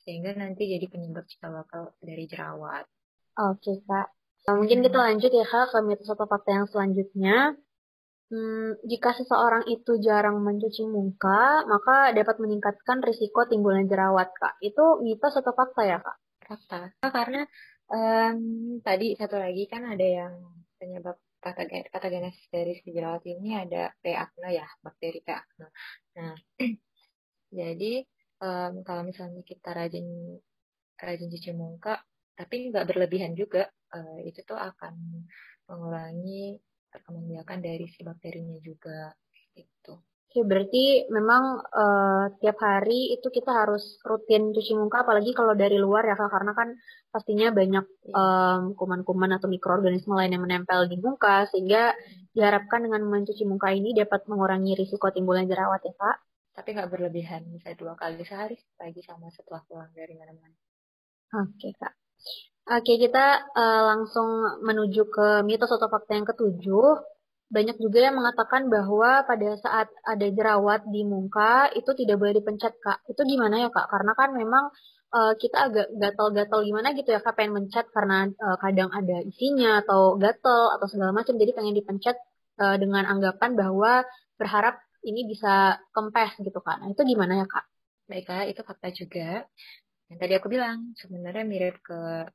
sehingga 0.02 0.34
nanti 0.34 0.66
jadi 0.66 0.86
penyebab 0.90 1.30
cikal 1.30 1.62
bakal 1.62 1.94
dari 2.02 2.26
jerawat. 2.26 2.90
Oke 3.38 3.86
kak, 3.86 4.10
nah, 4.50 4.54
mungkin 4.58 4.82
kita 4.82 4.98
lanjut 4.98 5.30
ya 5.30 5.46
kak 5.46 5.70
ke 5.70 5.78
mitos 5.86 6.10
atau 6.10 6.26
fakta 6.26 6.50
yang 6.58 6.66
selanjutnya. 6.66 7.54
Hmm, 8.28 8.76
jika 8.84 9.16
seseorang 9.16 9.64
itu 9.72 10.04
jarang 10.04 10.44
mencuci 10.44 10.84
muka, 10.84 11.64
maka 11.64 12.12
dapat 12.12 12.44
meningkatkan 12.44 13.00
risiko 13.00 13.48
timbulnya 13.48 13.88
jerawat, 13.88 14.36
Kak. 14.36 14.60
Itu 14.60 15.00
mitos 15.00 15.40
atau 15.40 15.56
fakta 15.56 15.82
ya, 15.88 15.98
Kak? 16.04 16.18
Fakta. 16.44 16.78
Karena 17.08 17.48
um, 17.88 18.40
tadi 18.84 19.16
satu 19.16 19.40
lagi 19.40 19.64
kan 19.72 19.88
ada 19.88 20.04
yang 20.04 20.34
penyebab 20.76 21.16
patogenesis 21.96 22.52
dari 22.52 22.76
si 22.84 22.92
jerawat 22.92 23.24
ini 23.24 23.56
ada 23.56 23.96
P. 24.04 24.12
acne 24.12 24.50
ya, 24.60 24.68
bakteri 24.84 25.24
P. 25.24 25.28
acne. 25.32 25.68
Nah, 26.20 26.36
jadi 27.64 27.94
um, 28.44 28.84
kalau 28.84 29.08
misalnya 29.08 29.40
kita 29.48 29.72
rajin 29.72 30.08
rajin 31.00 31.32
cuci 31.32 31.52
muka, 31.56 31.96
tapi 32.36 32.76
nggak 32.76 32.92
berlebihan 32.92 33.40
juga, 33.40 33.72
uh, 33.96 34.20
itu 34.28 34.44
tuh 34.44 34.60
akan 34.60 35.24
mengurangi 35.72 36.60
perkembangbiakan 36.98 37.60
dari 37.62 37.86
si 37.86 38.02
bakterinya 38.02 38.58
juga 38.66 39.14
itu. 39.54 39.94
Oke, 40.28 40.44
berarti 40.44 41.08
memang 41.08 41.64
uh, 41.64 42.26
tiap 42.44 42.60
hari 42.60 43.16
itu 43.16 43.32
kita 43.32 43.48
harus 43.48 43.96
rutin 44.04 44.52
cuci 44.52 44.76
muka, 44.76 45.08
apalagi 45.08 45.32
kalau 45.32 45.56
dari 45.56 45.80
luar 45.80 46.04
ya 46.04 46.20
kak, 46.20 46.28
karena 46.28 46.52
kan 46.52 46.76
pastinya 47.08 47.48
banyak 47.56 47.86
um, 48.12 48.76
kuman-kuman 48.76 49.40
atau 49.40 49.48
mikroorganisme 49.48 50.12
lain 50.12 50.36
yang 50.36 50.44
menempel 50.44 50.92
di 50.92 51.00
muka, 51.00 51.48
sehingga 51.48 51.96
diharapkan 52.36 52.84
dengan 52.84 53.08
mencuci 53.08 53.48
muka 53.48 53.72
ini 53.72 53.96
dapat 53.96 54.28
mengurangi 54.28 54.76
risiko 54.76 55.08
timbulnya 55.16 55.48
jerawat 55.48 55.88
ya 55.88 55.96
kak. 55.96 56.18
Tapi 56.60 56.76
nggak 56.76 56.92
berlebihan, 56.92 57.48
bisa 57.48 57.72
dua 57.80 57.96
kali 57.96 58.28
sehari, 58.28 58.60
pagi 58.76 59.00
sama 59.08 59.32
setelah 59.32 59.64
pulang 59.64 59.96
dari 59.96 60.12
mana-mana. 60.12 60.60
Oke 61.40 61.72
kak. 61.72 61.96
Oke, 62.68 63.00
kita 63.00 63.48
uh, 63.56 63.82
langsung 63.96 64.28
menuju 64.60 65.08
ke 65.08 65.28
mitos 65.48 65.72
atau 65.72 65.88
fakta 65.88 66.20
yang 66.20 66.28
ketujuh. 66.28 67.00
Banyak 67.48 67.80
juga 67.80 68.12
yang 68.12 68.20
mengatakan 68.20 68.68
bahwa 68.68 69.24
pada 69.24 69.56
saat 69.64 69.88
ada 70.04 70.28
jerawat 70.28 70.84
di 70.92 71.08
muka 71.08 71.72
itu 71.80 71.88
tidak 71.96 72.20
boleh 72.20 72.36
dipencet, 72.36 72.76
Kak. 72.84 73.08
Itu 73.08 73.24
gimana 73.24 73.64
ya, 73.64 73.70
Kak? 73.72 73.88
Karena 73.88 74.12
kan 74.20 74.36
memang 74.36 74.68
uh, 75.16 75.34
kita 75.40 75.72
agak 75.72 75.88
gatal-gatal 75.96 76.60
gimana 76.68 76.92
gitu 76.92 77.08
ya, 77.16 77.24
Kak, 77.24 77.40
pengen 77.40 77.56
mencet 77.56 77.88
karena 77.96 78.28
uh, 78.36 78.60
kadang 78.60 78.92
ada 78.92 79.24
isinya 79.24 79.80
atau 79.80 80.20
gatal 80.20 80.76
atau 80.76 80.88
segala 80.92 81.16
macam. 81.16 81.40
Jadi 81.40 81.52
pengen 81.56 81.72
dipencet 81.72 82.20
uh, 82.60 82.76
dengan 82.76 83.08
anggapan 83.08 83.56
bahwa 83.56 84.04
berharap 84.36 84.76
ini 85.08 85.24
bisa 85.24 85.80
kempes 85.96 86.36
gitu, 86.44 86.60
Kak. 86.60 86.84
Nah, 86.84 86.92
itu 86.92 87.00
gimana 87.08 87.40
ya, 87.40 87.46
Kak? 87.48 87.64
Baik, 88.12 88.28
Kak. 88.28 88.44
Itu 88.52 88.62
fakta 88.68 88.92
juga. 88.92 89.48
Yang 90.12 90.20
tadi 90.20 90.34
aku 90.36 90.48
bilang, 90.52 90.92
sebenarnya 91.00 91.48
mirip 91.48 91.80
ke 91.80 92.28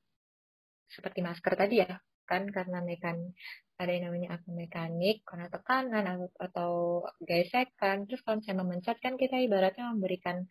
seperti 0.93 1.21
masker 1.25 1.55
tadi 1.57 1.83
ya 1.83 1.99
kan? 2.29 2.49
Karena 2.49 2.79
mekan 2.85 3.35
ada 3.81 3.91
yang 3.91 4.13
namanya 4.13 4.39
akun 4.39 4.55
mekanik 4.55 5.27
karena 5.27 5.51
tekanan 5.51 6.05
atau 6.39 7.03
gesekan. 7.25 8.07
Terus 8.07 8.23
kalau 8.23 8.39
saya 8.45 8.57
memencet 8.63 8.97
kan 9.03 9.19
kita 9.19 9.41
ibaratnya 9.43 9.91
memberikan 9.91 10.47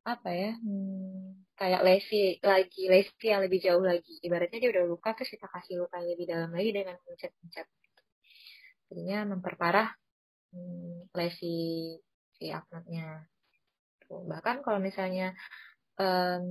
apa 0.00 0.32
ya 0.32 0.56
hmm, 0.56 1.44
kayak 1.60 1.84
lesi 1.84 2.40
lagi 2.40 2.88
lesi 2.88 3.26
yang 3.26 3.42
lebih 3.44 3.60
jauh 3.60 3.84
lagi. 3.84 4.16
Ibaratnya 4.22 4.58
dia 4.62 4.70
udah 4.72 4.84
luka 4.86 5.12
terus 5.18 5.32
kita 5.34 5.46
kasih 5.50 5.82
luka 5.84 5.98
yang 6.00 6.10
lebih 6.14 6.26
dalam 6.30 6.50
lagi 6.54 6.70
dengan 6.72 6.96
mencet-mencet. 7.04 7.66
Jadinya 8.90 9.18
memperparah 9.36 9.88
hmm, 10.54 11.12
lesi 11.16 11.98
si 12.38 12.48
aknetnya 12.48 13.28
bahkan 14.26 14.58
kalau 14.66 14.82
misalnya 14.82 15.38
um, 16.02 16.42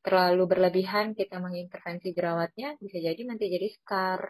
terlalu 0.00 0.44
berlebihan 0.48 1.12
kita 1.12 1.36
mengintervensi 1.38 2.16
jerawatnya 2.16 2.76
bisa 2.80 2.96
jadi 3.00 3.20
nanti 3.28 3.52
jadi 3.52 3.68
scar 3.68 4.20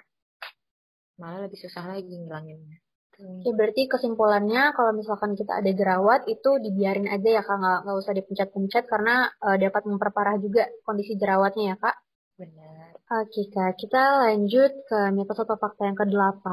malah 1.20 1.44
lebih 1.46 1.60
susah 1.60 1.84
lagi 1.84 2.10
ngilanginnya. 2.10 2.80
Oke, 3.20 3.52
berarti 3.52 3.84
kesimpulannya 3.84 4.72
kalau 4.72 4.96
misalkan 4.96 5.36
kita 5.36 5.60
ada 5.60 5.68
jerawat 5.76 6.24
itu 6.24 6.56
dibiarin 6.56 7.04
aja 7.04 7.28
ya 7.28 7.42
kak, 7.44 7.52
nggak, 7.60 7.78
nggak 7.84 7.96
usah 8.00 8.12
dipencet-pencet 8.16 8.84
karena 8.88 9.28
uh, 9.44 9.60
dapat 9.60 9.82
memperparah 9.84 10.40
juga 10.40 10.64
kondisi 10.88 11.20
jerawatnya 11.20 11.64
ya 11.72 11.76
kak. 11.76 11.96
Benar. 12.40 12.96
Oke 13.10 13.42
kak, 13.52 13.76
kita 13.76 14.24
lanjut 14.24 14.72
ke 14.88 14.98
mitos 15.12 15.36
atau 15.36 15.58
fakta 15.60 15.82
yang 15.84 15.98
ke-8. 15.98 16.46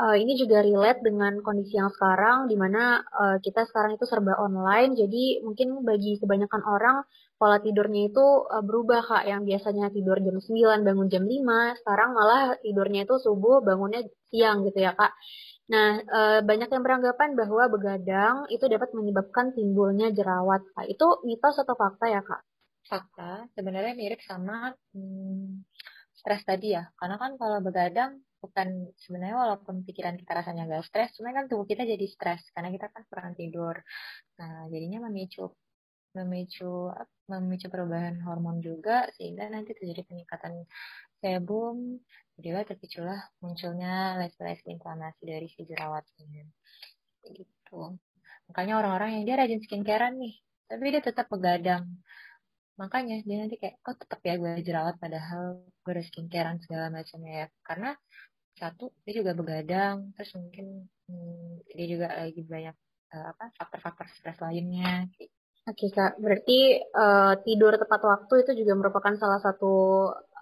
Uh, 0.00 0.16
ini 0.18 0.34
juga 0.34 0.64
relate 0.64 1.04
dengan 1.06 1.38
kondisi 1.44 1.78
yang 1.78 1.92
sekarang, 1.92 2.50
di 2.50 2.56
mana 2.58 3.04
uh, 3.06 3.36
kita 3.38 3.62
sekarang 3.70 3.94
itu 3.94 4.08
serba 4.08 4.34
online, 4.42 4.98
jadi 4.98 5.44
mungkin 5.46 5.86
bagi 5.86 6.18
kebanyakan 6.18 6.64
orang 6.66 7.04
pola 7.42 7.58
tidurnya 7.58 8.02
itu 8.10 8.26
uh, 8.54 8.62
berubah 8.62 9.02
kak, 9.02 9.24
yang 9.26 9.42
biasanya 9.42 9.90
tidur 9.90 10.16
jam 10.22 10.38
9, 10.38 10.86
bangun 10.86 11.08
jam 11.10 11.24
5, 11.26 11.82
sekarang 11.82 12.10
malah 12.14 12.42
tidurnya 12.62 13.00
itu 13.06 13.14
subuh, 13.18 13.58
bangunnya 13.66 14.06
siang 14.30 14.62
gitu 14.66 14.78
ya 14.86 14.94
kak. 14.94 15.12
Nah, 15.74 15.88
uh, 16.06 16.38
banyak 16.46 16.68
yang 16.70 16.82
beranggapan 16.86 17.30
bahwa 17.40 17.64
begadang 17.74 18.36
itu 18.54 18.64
dapat 18.70 18.94
menyebabkan 18.94 19.46
timbulnya 19.56 20.14
jerawat. 20.14 20.62
Kak. 20.74 20.86
Itu 20.86 21.06
mitos 21.26 21.58
atau 21.58 21.74
fakta 21.74 22.06
ya 22.14 22.22
kak? 22.22 22.42
fakta 22.92 23.46
sebenarnya 23.56 23.94
mirip 23.94 24.20
sama 24.26 24.74
hmm, 24.94 25.64
stres 26.12 26.42
tadi 26.44 26.74
ya. 26.76 26.84
Karena 26.98 27.16
kan 27.16 27.38
kalau 27.40 27.58
begadang 27.62 28.20
bukan 28.42 28.90
sebenarnya 28.98 29.36
walaupun 29.38 29.86
pikiran 29.86 30.18
kita 30.18 30.32
rasanya 30.34 30.66
gak 30.66 30.84
stres, 30.90 31.14
cuma 31.16 31.30
kan 31.30 31.46
tubuh 31.46 31.64
kita 31.64 31.86
jadi 31.86 32.06
stres 32.10 32.42
karena 32.54 32.68
kita 32.74 32.90
kan 32.90 33.02
kurang 33.06 33.32
tidur. 33.38 33.80
Nah, 34.38 34.66
jadinya 34.68 35.06
memicu 35.08 35.46
memicu 36.12 36.92
memicu 37.28 37.66
perubahan 37.72 38.20
hormon 38.24 38.60
juga 38.60 39.08
sehingga 39.16 39.48
nanti 39.48 39.72
terjadi 39.72 40.04
peningkatan 40.04 40.68
sebum, 41.22 42.02
jadilah 42.36 42.66
terpiculah 42.66 43.20
munculnya 43.38 44.18
lesi-lesi 44.18 44.74
inflamasi 44.74 45.22
dari 45.22 45.46
si 45.46 45.62
jerawatnya. 45.62 46.44
Gitu. 47.22 47.80
Makanya 48.50 48.82
orang-orang 48.82 49.22
yang 49.22 49.24
dia 49.24 49.36
rajin 49.38 49.62
skincarean 49.62 50.18
nih, 50.18 50.34
tapi 50.66 50.84
dia 50.90 51.02
tetap 51.04 51.30
begadang 51.30 51.86
makanya 52.80 53.20
dia 53.22 53.36
nanti 53.44 53.60
kayak 53.60 53.78
kok 53.84 54.00
tetap 54.00 54.20
ya 54.24 54.34
gue 54.40 54.52
jerawat 54.64 54.96
padahal 54.96 55.60
gue 55.84 55.92
udah 55.92 56.06
skincarean 56.08 56.58
segala 56.64 56.88
macamnya 56.88 57.32
ya 57.44 57.46
karena 57.62 57.90
satu 58.56 58.90
dia 59.04 59.12
juga 59.20 59.32
begadang 59.36 60.10
terus 60.16 60.32
mungkin 60.40 60.88
hmm, 61.08 61.68
dia 61.76 61.86
juga 61.86 62.08
lagi 62.16 62.40
banyak 62.42 62.76
uh, 63.12 63.26
apa 63.36 63.44
faktor-faktor 63.60 64.06
stres 64.16 64.40
lainnya 64.40 65.06
Oke 65.62 65.94
kak, 65.94 66.18
berarti 66.18 66.82
uh, 66.90 67.38
tidur 67.46 67.78
tepat 67.78 68.02
waktu 68.02 68.34
itu 68.42 68.66
juga 68.66 68.74
merupakan 68.74 69.14
salah 69.14 69.38
satu 69.38 69.70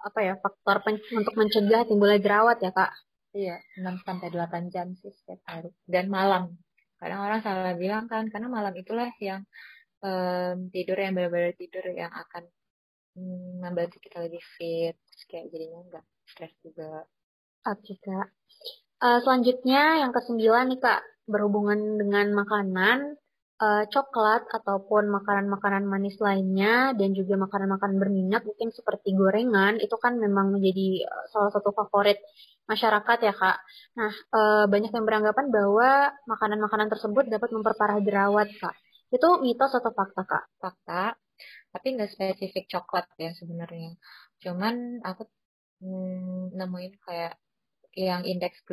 apa 0.01 0.19
ya 0.25 0.33
faktor 0.41 0.81
pen 0.81 0.97
untuk 1.13 1.37
mencegah 1.37 1.85
timbulnya 1.85 2.17
jerawat 2.17 2.57
ya 2.57 2.73
kak? 2.73 2.89
Iya, 3.31 3.61
6 3.79 4.01
sampai 4.01 4.27
delapan 4.33 4.67
jam 4.73 4.97
sih 4.97 5.13
setiap 5.13 5.45
hari. 5.45 5.69
Dan 5.85 6.09
malam. 6.09 6.57
Kadang 6.97 7.21
orang 7.21 7.39
salah 7.45 7.77
bilang 7.77 8.09
kan 8.09 8.27
karena 8.33 8.49
malam 8.49 8.73
itulah 8.73 9.13
yang 9.21 9.45
um, 10.01 10.67
tidur 10.73 10.97
yang 10.97 11.13
benar-benar 11.13 11.53
tidur 11.53 11.85
yang 11.93 12.09
akan 12.11 12.49
um, 13.15 13.61
membantu 13.61 14.01
kita 14.01 14.25
lebih 14.25 14.41
fit. 14.57 14.97
Terus 14.97 15.23
kayak 15.29 15.45
jadinya 15.53 15.79
nggak 15.85 16.05
stres 16.33 16.53
juga. 16.65 17.05
Oke 17.69 17.93
kak. 18.01 18.27
Uh, 19.01 19.21
selanjutnya 19.21 20.01
yang 20.01 20.11
kesembilan 20.11 20.65
nih 20.73 20.81
kak 20.81 21.01
berhubungan 21.29 22.01
dengan 22.01 22.33
makanan 22.33 23.20
uh, 23.61 23.83
coklat 23.93 24.49
ataupun 24.49 25.07
makanan-makanan 25.13 25.85
manis 25.85 26.17
lainnya 26.17 26.97
dan 26.97 27.13
juga 27.13 27.37
makanan-makanan 27.37 27.97
berminyak 28.01 28.41
mungkin 28.43 28.73
seperti 28.73 29.13
gorengan 29.13 29.77
itu 29.77 29.95
kan 30.01 30.17
memang 30.17 30.51
menjadi 30.57 31.05
uh, 31.05 31.25
salah 31.29 31.51
satu 31.53 31.69
favorit 31.71 32.17
masyarakat 32.65 33.17
ya 33.21 33.33
kak. 33.37 33.57
Nah 34.01 34.13
uh, 34.33 34.65
banyak 34.65 34.91
yang 34.91 35.05
beranggapan 35.05 35.53
bahwa 35.53 35.89
makanan-makanan 36.25 36.89
tersebut 36.89 37.29
dapat 37.29 37.49
memperparah 37.53 38.01
jerawat 38.01 38.49
kak. 38.57 38.75
Itu 39.11 39.27
mitos 39.43 39.75
atau 39.75 39.91
fakta, 39.91 40.23
Kak? 40.23 40.43
Fakta, 40.55 41.19
tapi 41.75 41.87
nggak 41.99 42.11
spesifik 42.15 42.65
coklat 42.71 43.05
ya 43.19 43.35
sebenarnya. 43.35 43.99
Cuman 44.39 45.03
aku 45.03 45.27
hmm, 45.83 46.55
nemuin 46.55 46.93
kayak 47.03 47.35
yang 47.95 48.23
indeks 48.23 48.63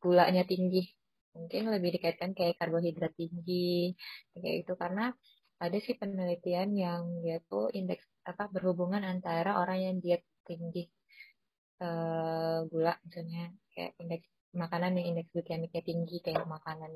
gulanya 0.00 0.48
tinggi. 0.48 0.96
Mungkin 1.36 1.62
lebih 1.68 2.00
dikaitkan 2.00 2.32
kayak 2.32 2.56
karbohidrat 2.56 3.12
tinggi, 3.14 3.92
kayak 4.32 4.56
itu 4.64 4.72
karena 4.74 5.12
ada 5.56 5.76
sih 5.80 5.96
penelitian 5.96 6.70
yang 6.76 7.02
dia 7.24 7.40
tuh 7.48 7.72
indeks 7.72 8.04
apa 8.28 8.48
berhubungan 8.52 9.00
antara 9.04 9.56
orang 9.56 9.78
yang 9.80 9.96
diet 10.02 10.24
tinggi 10.44 10.84
uh, 11.80 12.60
gula 12.68 12.92
misalnya 13.08 13.48
kayak 13.72 13.96
indeks 13.96 14.28
makanan 14.52 15.00
yang 15.00 15.06
indeks 15.16 15.32
glikemiknya 15.32 15.82
tinggi 15.84 16.16
kayak 16.20 16.44
makanan 16.44 16.92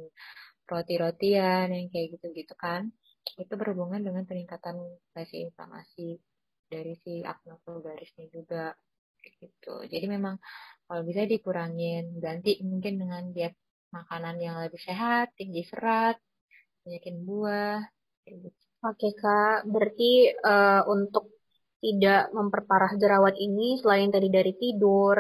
roti-rotian 0.69 1.73
yang 1.73 1.89
kayak 1.89 2.17
gitu-gitu 2.17 2.55
kan 2.57 2.93
itu 3.37 3.53
berhubungan 3.57 4.01
dengan 4.01 4.25
peningkatan 4.29 4.77
lesi 5.17 5.45
inflamasi 5.49 6.21
dari 6.71 6.95
si 7.01 7.21
akne 7.25 7.59
vulgarisnya 7.65 8.29
juga 8.33 8.73
gitu. 9.21 9.85
Jadi 9.85 10.07
memang 10.09 10.41
kalau 10.89 11.03
bisa 11.05 11.29
dikurangin 11.29 12.17
ganti 12.21 12.57
mungkin 12.65 12.97
dengan 12.97 13.23
diet 13.35 13.57
makanan 13.91 14.37
yang 14.39 14.57
lebih 14.63 14.79
sehat 14.79 15.35
tinggi 15.35 15.67
serat 15.67 16.17
banyakin 16.87 17.17
buah 17.27 17.81
gitu. 18.27 18.49
oke 18.87 19.09
kak 19.19 19.67
berarti 19.67 20.33
uh, 20.43 20.83
untuk 20.89 21.31
tidak 21.81 22.29
memperparah 22.37 22.93
jerawat 23.01 23.37
ini 23.41 23.81
selain 23.81 24.13
tadi 24.13 24.29
dari 24.29 24.53
tidur 24.55 25.17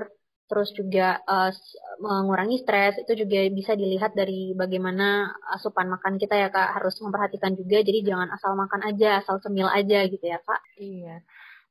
terus 0.50 0.74
juga 0.74 1.22
uh, 1.30 1.54
mengurangi 2.02 2.58
stres 2.66 2.98
itu 2.98 3.22
juga 3.22 3.46
bisa 3.54 3.78
dilihat 3.78 4.18
dari 4.18 4.50
bagaimana 4.50 5.30
asupan 5.54 5.86
makan 5.86 6.18
kita 6.18 6.34
ya 6.34 6.48
kak 6.50 6.74
harus 6.74 6.98
memperhatikan 6.98 7.54
juga 7.54 7.86
jadi 7.86 8.02
jangan 8.02 8.34
asal 8.34 8.58
makan 8.58 8.82
aja 8.82 9.22
asal 9.22 9.38
semil 9.38 9.70
aja 9.70 10.10
gitu 10.10 10.24
ya 10.26 10.42
kak 10.42 10.60
iya 10.82 11.22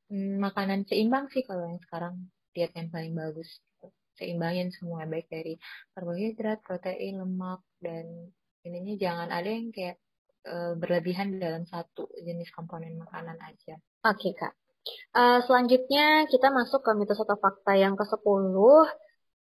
hmm, 0.08 0.40
makanan 0.40 0.88
seimbang 0.88 1.28
sih 1.28 1.44
kalau 1.44 1.68
yang 1.68 1.80
sekarang 1.84 2.14
diet 2.56 2.72
yang 2.74 2.88
paling 2.88 3.12
bagus 3.14 3.60
gitu. 3.60 3.92
Seimbangin 4.20 4.68
semua 4.68 5.08
baik 5.08 5.32
dari 5.32 5.56
karbohidrat 5.96 6.60
protein 6.60 7.24
lemak 7.24 7.64
dan 7.80 8.28
ininya 8.68 8.94
jangan 9.00 9.28
ada 9.32 9.48
yang 9.48 9.72
kayak 9.72 9.96
uh, 10.44 10.76
berlebihan 10.76 11.40
dalam 11.40 11.64
satu 11.64 12.12
jenis 12.20 12.52
komponen 12.52 13.00
makanan 13.00 13.40
aja. 13.40 13.80
Oke 14.04 14.30
okay, 14.30 14.32
kak. 14.36 14.54
Uh, 15.16 15.40
selanjutnya 15.44 16.28
kita 16.28 16.52
masuk 16.52 16.84
ke 16.84 16.92
mitos 16.96 17.20
atau 17.20 17.36
fakta 17.36 17.76
yang 17.76 17.96
ke-10 17.96 18.56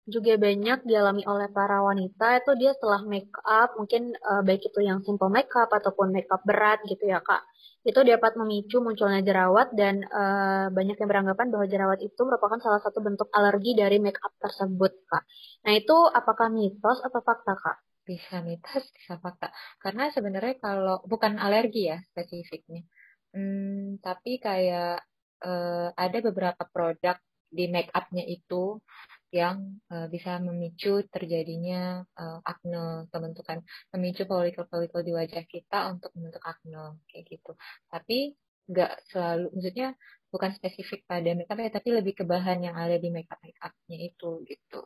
juga 0.09 0.41
banyak 0.41 0.89
dialami 0.89 1.23
oleh 1.29 1.53
para 1.53 1.85
wanita 1.85 2.41
itu 2.41 2.53
dia 2.57 2.73
setelah 2.73 3.05
make 3.05 3.29
up 3.45 3.77
mungkin 3.77 4.17
uh, 4.25 4.41
baik 4.41 4.65
itu 4.65 4.81
yang 4.81 5.05
simple 5.05 5.29
make 5.29 5.53
up 5.53 5.69
ataupun 5.69 6.09
make 6.11 6.29
up 6.33 6.41
berat 6.49 6.81
gitu 6.89 7.05
ya 7.05 7.21
kak. 7.21 7.45
Itu 7.85 8.01
dapat 8.03 8.35
memicu 8.41 8.81
munculnya 8.81 9.21
jerawat 9.21 9.77
dan 9.77 10.03
uh, 10.09 10.73
banyak 10.73 10.97
yang 10.97 11.09
beranggapan 11.09 11.47
bahwa 11.53 11.67
jerawat 11.69 12.01
itu 12.01 12.21
merupakan 12.25 12.57
salah 12.59 12.81
satu 12.81 13.05
bentuk 13.05 13.29
alergi 13.37 13.77
dari 13.77 14.01
make 14.01 14.19
up 14.25 14.33
tersebut 14.41 14.97
kak. 15.07 15.25
Nah 15.69 15.73
itu 15.77 15.97
apakah 16.09 16.49
mitos 16.49 16.99
atau 17.05 17.21
fakta 17.21 17.53
kak? 17.55 17.77
Bisa 18.09 18.41
mitos 18.41 18.89
bisa 18.97 19.21
fakta. 19.21 19.53
Karena 19.77 20.09
sebenarnya 20.09 20.57
kalau 20.57 21.05
bukan 21.05 21.37
alergi 21.37 21.93
ya 21.93 22.01
spesifiknya. 22.09 22.89
Hmm, 23.37 24.01
tapi 24.01 24.41
kayak 24.41 25.05
uh, 25.45 25.93
ada 25.93 26.19
beberapa 26.25 26.65
produk 26.65 27.21
di 27.49 27.65
make 27.69 27.93
upnya 27.97 28.25
itu 28.29 28.81
yang 29.29 29.77
uh, 29.93 30.09
bisa 30.09 30.41
memicu 30.41 31.05
terjadinya 31.13 32.01
uh, 32.17 32.41
acne 32.45 33.05
pembentukan 33.13 33.61
memicu 33.93 34.25
folikel-folikel 34.25 35.05
di 35.05 35.13
wajah 35.13 35.45
kita 35.45 35.93
untuk 35.93 36.11
membentuk 36.17 36.41
acne 36.45 36.97
kayak 37.13 37.25
gitu. 37.29 37.53
Tapi 37.93 38.33
nggak 38.69 38.93
selalu 39.09 39.47
maksudnya 39.57 39.89
bukan 40.29 40.53
spesifik 40.53 41.09
pada 41.09 41.33
makeup 41.33 41.57
ya 41.57 41.71
tapi 41.73 41.89
lebih 41.89 42.13
ke 42.21 42.25
bahan 42.29 42.61
yang 42.61 42.77
ada 42.77 43.01
di 43.01 43.09
makeup 43.09 43.41
makeupnya 43.41 43.99
itu 44.13 44.31
gitu. 44.45 44.81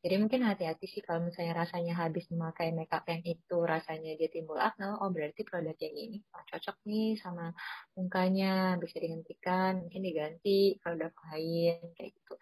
Jadi 0.00 0.14
mungkin 0.22 0.46
hati-hati 0.46 0.86
sih 0.88 1.02
kalau 1.04 1.26
misalnya 1.28 1.66
rasanya 1.66 1.94
habis 1.98 2.24
memakai 2.32 2.72
makeup 2.72 3.04
yang 3.10 3.20
itu 3.26 3.56
rasanya 3.60 4.16
dia 4.16 4.30
timbul 4.32 4.56
acne 4.56 4.96
oh 5.02 5.10
berarti 5.12 5.42
produk 5.42 5.74
yang 5.82 5.96
ini 5.98 6.18
oh, 6.32 6.44
cocok 6.46 6.76
nih 6.88 7.18
sama 7.20 7.52
mukanya 7.98 8.78
bisa 8.80 8.96
dihentikan 9.02 9.84
mungkin 9.84 10.00
diganti 10.00 10.78
produk 10.80 11.12
lain 11.28 11.76
kayak 11.98 12.10
gitu. 12.16 12.34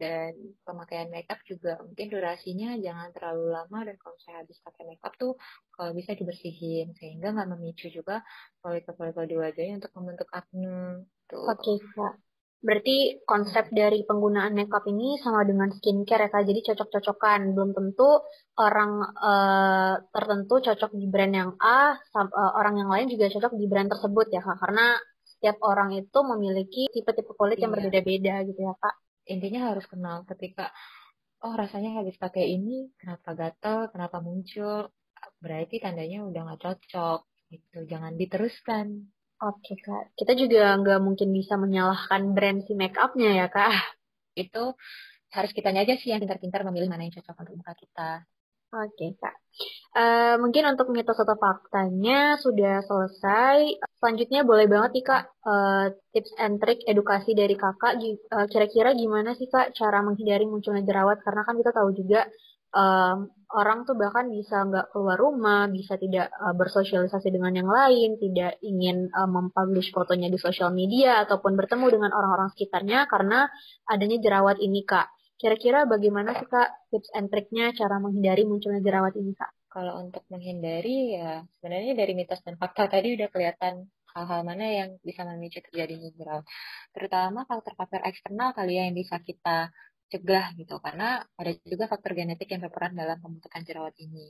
Dan 0.00 0.32
pemakaian 0.66 1.12
makeup 1.12 1.38
juga 1.46 1.78
mungkin 1.84 2.06
durasinya 2.10 2.74
jangan 2.80 3.14
terlalu 3.14 3.54
lama 3.54 3.78
dan 3.86 3.96
kalau 4.02 4.16
saya 4.18 4.42
habis 4.42 4.58
pakai 4.66 4.82
makeup 4.88 5.12
tuh 5.20 5.38
kalau 5.76 5.94
bisa 5.94 6.16
dibersihin 6.18 6.96
sehingga 6.98 7.30
nggak 7.36 7.48
memicu 7.54 7.86
juga 7.92 8.24
folikel-folikel 8.64 9.24
di 9.30 9.36
wajahnya 9.38 9.74
untuk 9.84 9.92
membentuk 9.94 10.28
acne 10.34 11.04
Gitu. 11.30 11.38
Oke, 11.46 11.62
okay, 11.62 11.76
Kak. 11.94 12.14
Berarti 12.60 13.24
konsep 13.24 13.72
dari 13.72 14.04
penggunaan 14.04 14.52
makeup 14.52 14.84
ini 14.84 15.16
sama 15.16 15.48
dengan 15.48 15.72
skincare 15.72 16.28
ya 16.28 16.30
Kak, 16.34 16.44
jadi 16.44 16.60
cocok-cocokan. 16.60 17.56
Belum 17.56 17.70
tentu 17.72 18.20
orang 18.60 19.00
uh, 19.16 19.94
tertentu 20.12 20.60
cocok 20.60 20.92
di 20.92 21.06
brand 21.08 21.32
yang 21.32 21.50
A, 21.56 21.96
uh, 21.96 22.52
orang 22.58 22.76
yang 22.76 22.92
lain 22.92 23.08
juga 23.08 23.32
cocok 23.32 23.56
di 23.56 23.64
brand 23.64 23.88
tersebut 23.88 24.26
ya 24.28 24.44
Kak, 24.44 24.60
karena 24.60 24.98
setiap 25.24 25.56
orang 25.64 25.96
itu 25.96 26.18
memiliki 26.20 26.82
tipe-tipe 26.92 27.32
kulit 27.32 27.56
iya. 27.56 27.64
yang 27.64 27.72
berbeda-beda 27.72 28.34
gitu 28.44 28.60
ya 28.60 28.74
Kak. 28.76 28.94
Intinya 29.30 29.72
harus 29.72 29.88
kenal 29.88 30.28
ketika, 30.28 30.68
oh 31.40 31.56
rasanya 31.56 32.04
habis 32.04 32.20
pakai 32.20 32.44
ini, 32.44 32.92
kenapa 33.00 33.32
gatel, 33.32 33.88
kenapa 33.88 34.20
muncul, 34.20 34.92
berarti 35.40 35.80
tandanya 35.80 36.28
udah 36.28 36.40
nggak 36.44 36.60
cocok 36.60 37.24
gitu, 37.48 37.88
jangan 37.88 38.20
diteruskan. 38.20 39.08
Oke 39.40 39.72
kak, 39.80 40.12
kita 40.20 40.36
juga 40.36 40.76
nggak 40.76 41.00
mungkin 41.00 41.32
bisa 41.32 41.56
menyalahkan 41.56 42.36
brand 42.36 42.60
si 42.68 42.76
make 42.76 43.00
upnya 43.00 43.32
ya 43.40 43.46
kak. 43.48 43.72
Itu 44.36 44.76
harus 45.32 45.50
kita 45.56 45.72
aja 45.72 45.96
sih 45.96 46.12
yang 46.12 46.20
pintar-pintar 46.20 46.60
memilih 46.68 46.92
mana 46.92 47.08
yang 47.08 47.14
cocok 47.16 47.40
untuk 47.40 47.56
muka 47.56 47.72
kita. 47.72 48.10
Oke 48.70 49.18
kak, 49.18 49.34
uh, 49.98 50.36
mungkin 50.38 50.62
untuk 50.70 50.92
mitos 50.94 51.18
atau 51.18 51.34
faktanya 51.40 52.36
sudah 52.36 52.84
selesai. 52.84 53.80
Selanjutnya 53.98 54.44
boleh 54.44 54.70
banget 54.70 54.90
nih 54.94 55.04
kak 55.08 55.22
uh, 55.42 55.90
tips 56.12 56.32
and 56.38 56.60
trick 56.60 56.84
edukasi 56.84 57.32
dari 57.32 57.56
kakak. 57.56 57.96
Uh, 58.30 58.46
kira-kira 58.46 58.92
gimana 58.92 59.34
sih 59.34 59.48
kak 59.48 59.72
cara 59.72 60.04
menghindari 60.04 60.44
munculnya 60.46 60.84
jerawat? 60.84 61.18
Karena 61.24 61.42
kan 61.48 61.56
kita 61.56 61.72
tahu 61.74 61.90
juga 61.96 62.28
um, 62.74 63.30
orang 63.50 63.82
tuh 63.82 63.98
bahkan 63.98 64.30
bisa 64.30 64.62
nggak 64.62 64.94
keluar 64.94 65.18
rumah, 65.18 65.66
bisa 65.66 65.98
tidak 65.98 66.30
uh, 66.38 66.54
bersosialisasi 66.54 67.34
dengan 67.34 67.52
yang 67.54 67.70
lain, 67.70 68.16
tidak 68.22 68.62
ingin 68.62 69.10
uh, 69.10 69.26
mempublish 69.26 69.90
fotonya 69.90 70.30
di 70.30 70.38
sosial 70.38 70.70
media 70.70 71.22
ataupun 71.26 71.58
bertemu 71.58 71.86
dengan 71.90 72.10
orang-orang 72.14 72.50
sekitarnya 72.54 73.10
karena 73.10 73.50
adanya 73.90 74.18
jerawat 74.22 74.62
ini 74.62 74.86
kak. 74.86 75.10
Kira-kira 75.40 75.88
bagaimana 75.88 76.36
sih 76.36 76.46
kak 76.46 76.92
tips 76.92 77.10
and 77.16 77.32
triknya 77.32 77.72
cara 77.74 77.96
menghindari 77.98 78.44
munculnya 78.46 78.84
jerawat 78.84 79.16
ini 79.18 79.32
kak? 79.34 79.50
Kalau 79.70 80.02
untuk 80.02 80.26
menghindari 80.28 81.14
ya 81.14 81.46
sebenarnya 81.58 81.94
dari 81.94 82.12
mitos 82.18 82.42
dan 82.42 82.58
fakta 82.58 82.90
tadi 82.90 83.14
udah 83.14 83.30
kelihatan 83.30 83.86
hal-hal 84.14 84.42
mana 84.42 84.66
yang 84.66 84.98
bisa 85.06 85.22
memicu 85.22 85.62
terjadinya 85.62 86.10
jerawat. 86.18 86.44
Terutama 86.90 87.46
faktor-faktor 87.46 88.02
eksternal 88.02 88.50
kali 88.52 88.78
ya 88.78 88.82
yang 88.90 88.96
bisa 88.98 89.22
kita 89.22 89.70
cegah 90.12 90.46
gitu 90.58 90.74
karena 90.84 91.22
ada 91.40 91.50
juga 91.72 91.84
faktor 91.92 92.12
genetik 92.18 92.48
yang 92.52 92.62
berperan 92.66 92.92
dalam 92.98 93.18
pembentukan 93.22 93.62
jerawat 93.62 93.94
ini. 94.02 94.26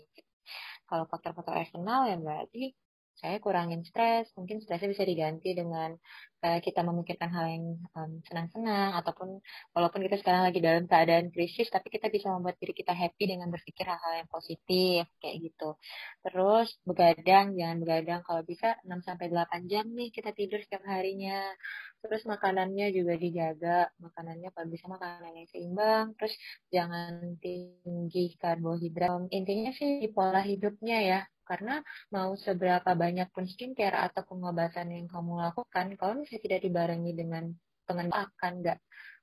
Kalau 0.88 1.04
faktor-faktor 1.10 1.54
eksternal 1.62 2.00
ya 2.10 2.16
berarti 2.20 2.74
saya 3.18 3.36
kurangin 3.42 3.82
stres, 3.84 4.30
mungkin 4.38 4.62
stresnya 4.62 4.88
bisa 4.92 5.04
diganti 5.04 5.52
dengan 5.52 5.92
uh, 6.40 6.58
kita 6.62 6.80
memikirkan 6.80 7.28
hal 7.34 7.46
yang 7.52 7.64
um, 7.92 8.22
senang-senang, 8.24 8.96
ataupun 8.96 9.42
walaupun 9.76 10.00
kita 10.06 10.16
sekarang 10.22 10.48
lagi 10.48 10.60
dalam 10.62 10.88
keadaan 10.88 11.28
krisis, 11.28 11.68
tapi 11.68 11.92
kita 11.92 12.08
bisa 12.08 12.32
membuat 12.32 12.56
diri 12.56 12.72
kita 12.72 12.96
happy 12.96 13.24
dengan 13.28 13.52
berpikir 13.52 13.84
hal-hal 13.84 14.24
yang 14.24 14.30
positif, 14.30 15.04
kayak 15.20 15.36
gitu. 15.42 15.76
Terus 16.24 16.68
begadang, 16.88 17.52
jangan 17.58 17.76
begadang, 17.82 18.20
kalau 18.24 18.42
bisa 18.46 18.78
6-8 18.88 19.68
jam 19.68 19.84
nih 19.92 20.08
kita 20.14 20.32
tidur 20.32 20.62
setiap 20.64 20.84
harinya. 20.88 21.52
Terus 22.00 22.24
makanannya 22.24 22.96
juga 22.96 23.12
dijaga, 23.20 23.92
makanannya 24.00 24.48
kalau 24.56 24.68
bisa 24.72 24.88
makanan 24.88 25.36
yang 25.36 25.48
seimbang, 25.52 26.06
terus 26.16 26.32
jangan 26.72 27.36
tinggi 27.44 28.40
karbohidrat. 28.40 29.12
Intinya 29.28 29.68
sih 29.76 30.00
di 30.00 30.08
pola 30.08 30.40
hidupnya 30.40 30.98
ya, 31.04 31.20
karena 31.50 31.82
mau 32.14 32.38
seberapa 32.38 32.94
banyak 32.94 33.34
pun 33.34 33.42
skincare 33.50 33.98
atau 34.06 34.22
pengobatan 34.22 34.86
yang 34.94 35.06
kamu 35.10 35.42
lakukan, 35.50 35.98
kalau 35.98 36.22
misalnya 36.22 36.42
tidak 36.46 36.60
dibarengi 36.62 37.12
dengan 37.18 37.50
pengendalian 37.82 38.30
akan 38.30 38.52
nggak 38.62 38.78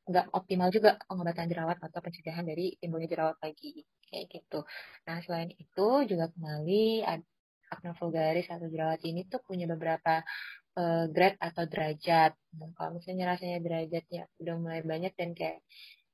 nggak 0.08 0.26
optimal 0.36 0.68
juga 0.72 1.00
pengobatan 1.08 1.48
jerawat 1.52 1.80
atau 1.84 2.00
pencegahan 2.00 2.44
dari 2.44 2.76
timbulnya 2.80 3.08
jerawat 3.08 3.40
lagi 3.44 3.84
kayak 4.08 4.26
gitu. 4.32 4.64
Nah 5.08 5.20
selain 5.24 5.52
itu 5.56 5.88
juga 6.08 6.32
kembali 6.32 7.04
acne 7.68 7.92
vulgaris 8.00 8.48
atau 8.48 8.68
jerawat 8.72 9.04
ini 9.04 9.28
tuh 9.28 9.44
punya 9.44 9.68
beberapa 9.68 10.24
uh, 10.80 11.06
grade 11.12 11.36
atau 11.44 11.64
derajat. 11.68 12.32
Nah, 12.56 12.72
kalau 12.80 12.96
misalnya 12.96 13.36
rasanya 13.36 13.60
derajatnya 13.60 14.24
udah 14.40 14.56
mulai 14.56 14.82
banyak 14.88 15.14
dan 15.20 15.36
kayak 15.36 15.60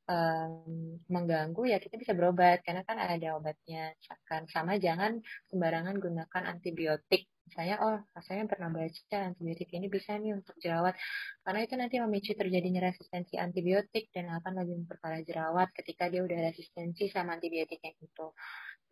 um, 0.09 0.99
mengganggu 1.07 1.61
ya 1.69 1.77
kita 1.79 1.95
bisa 1.99 2.13
berobat. 2.17 2.63
Karena 2.65 2.81
kan 2.87 2.97
ada 2.99 3.37
obatnya. 3.37 3.93
Misalkan 3.97 4.43
sama 4.51 4.79
jangan 4.79 5.19
sembarangan 5.51 5.95
gunakan 5.99 6.43
antibiotik. 6.49 7.27
Misalnya 7.43 7.75
oh 7.83 7.99
rasanya 8.15 8.47
pernah 8.47 8.71
baca 8.71 9.17
antibiotik 9.29 9.69
ini 9.75 9.87
bisa 9.91 10.15
nih 10.15 10.33
untuk 10.39 10.55
jerawat. 10.63 10.95
Karena 11.43 11.59
itu 11.63 11.73
nanti 11.75 11.95
memicu 11.99 12.31
terjadinya 12.33 12.81
resistensi 12.89 13.35
antibiotik 13.35 14.09
dan 14.15 14.31
akan 14.31 14.63
lebih 14.63 14.75
memperparah 14.83 15.21
jerawat 15.27 15.69
ketika 15.75 16.07
dia 16.07 16.23
udah 16.23 16.39
resistensi 16.49 17.11
sama 17.11 17.35
antibiotik 17.35 17.83
yang 17.83 17.97
itu. 17.99 18.27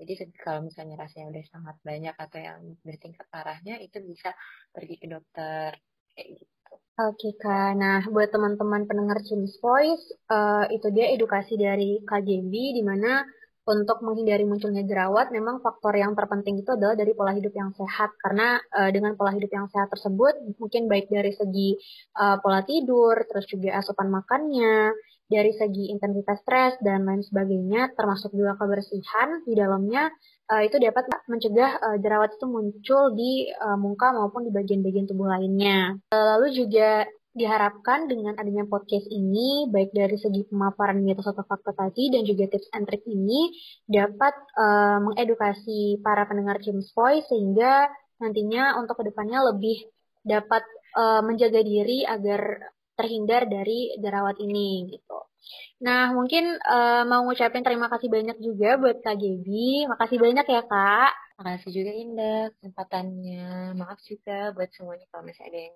Jadi 0.01 0.33
kalau 0.41 0.65
misalnya 0.65 0.97
rasanya 0.97 1.29
udah 1.29 1.43
sangat 1.45 1.75
banyak 1.85 2.15
atau 2.17 2.39
yang 2.41 2.59
bertingkat 2.81 3.25
parahnya 3.29 3.77
itu 3.85 4.01
bisa 4.01 4.33
pergi 4.73 4.97
ke 4.97 5.05
dokter 5.05 5.77
kayak 6.17 6.27
gitu 6.41 6.60
Oke 7.01 7.33
Kak, 7.33 7.81
nah 7.81 8.05
buat 8.13 8.29
teman-teman 8.29 8.85
pendengar 8.85 9.25
Change 9.25 9.57
Voice, 9.57 10.05
uh, 10.29 10.69
itu 10.69 10.85
dia 10.93 11.09
edukasi 11.09 11.57
dari 11.57 11.97
KJB 12.05 12.53
di 12.77 12.83
mana 12.85 13.25
untuk 13.65 14.05
menghindari 14.05 14.45
munculnya 14.45 14.85
jerawat, 14.85 15.33
memang 15.33 15.65
faktor 15.65 15.97
yang 15.97 16.13
terpenting 16.13 16.61
itu 16.61 16.69
adalah 16.69 16.93
dari 16.93 17.17
pola 17.17 17.33
hidup 17.33 17.53
yang 17.57 17.73
sehat. 17.73 18.13
Karena 18.21 18.61
uh, 18.77 18.93
dengan 18.93 19.17
pola 19.17 19.33
hidup 19.33 19.49
yang 19.49 19.65
sehat 19.73 19.89
tersebut, 19.89 20.61
mungkin 20.61 20.85
baik 20.85 21.09
dari 21.09 21.33
segi 21.33 21.79
uh, 22.21 22.37
pola 22.37 22.61
tidur, 22.61 23.17
terus 23.25 23.49
juga 23.49 23.81
asupan 23.81 24.05
makannya, 24.11 24.93
dari 25.31 25.55
segi 25.55 25.95
intensitas 25.95 26.43
stres 26.43 26.75
dan 26.83 27.07
lain 27.07 27.23
sebagainya, 27.23 27.95
termasuk 27.95 28.35
juga 28.35 28.59
kebersihan 28.59 29.41
di 29.47 29.55
dalamnya, 29.55 30.11
uh, 30.49 30.61
itu 30.65 30.81
dapat 30.81 31.05
mencegah 31.29 31.71
uh, 31.77 31.97
jerawat 32.01 32.33
itu 32.33 32.45
muncul 32.49 33.13
di 33.13 33.51
uh, 33.51 33.77
muka 33.77 34.15
maupun 34.15 34.47
di 34.47 34.51
bagian-bagian 34.55 35.05
tubuh 35.05 35.29
lainnya. 35.29 35.99
Uh, 36.09 36.25
lalu 36.37 36.55
juga 36.55 37.05
Diharapkan 37.31 38.11
dengan 38.11 38.35
adanya 38.35 38.67
podcast 38.67 39.07
ini, 39.07 39.63
baik 39.71 39.95
dari 39.95 40.19
segi 40.19 40.43
pemaparan 40.51 40.99
mitos 40.99 41.23
atau 41.23 41.47
fakta 41.47 41.71
tadi 41.71 42.11
dan 42.11 42.27
juga 42.27 42.51
tips 42.51 42.67
and 42.75 42.83
trick 42.91 43.07
ini 43.07 43.55
dapat 43.87 44.35
uh, 44.59 44.99
mengedukasi 44.99 46.03
para 46.03 46.27
pendengar 46.27 46.59
James 46.59 46.91
Voice 46.91 47.31
sehingga 47.31 47.87
nantinya 48.19 48.75
untuk 48.83 48.99
ke 48.99 49.15
depannya 49.15 49.47
lebih 49.47 49.79
dapat 50.27 50.59
uh, 50.99 51.23
menjaga 51.23 51.63
diri 51.63 52.03
agar 52.03 52.67
terhindar 52.99 53.47
dari 53.47 53.95
jerawat 53.95 54.35
ini 54.43 54.91
gitu. 54.91 55.30
Nah, 55.81 56.13
mungkin 56.13 56.57
uh, 56.61 57.03
mau 57.09 57.25
ngucapin 57.25 57.65
terima 57.65 57.89
kasih 57.89 58.07
banyak 58.07 58.37
juga 58.39 58.77
buat 58.77 59.01
Kak. 59.01 59.89
Makasih 59.89 60.17
banyak 60.21 60.45
ya, 60.45 60.61
Kak. 60.65 61.11
Makasih 61.41 61.71
juga 61.73 61.91
Indah 61.91 62.41
kesempatannya. 62.57 63.73
Maaf 63.77 63.99
juga 64.05 64.53
buat 64.53 64.69
semuanya 64.73 65.05
kalau 65.09 65.25
misalnya 65.25 65.49
ada 65.51 65.61
yang 65.65 65.75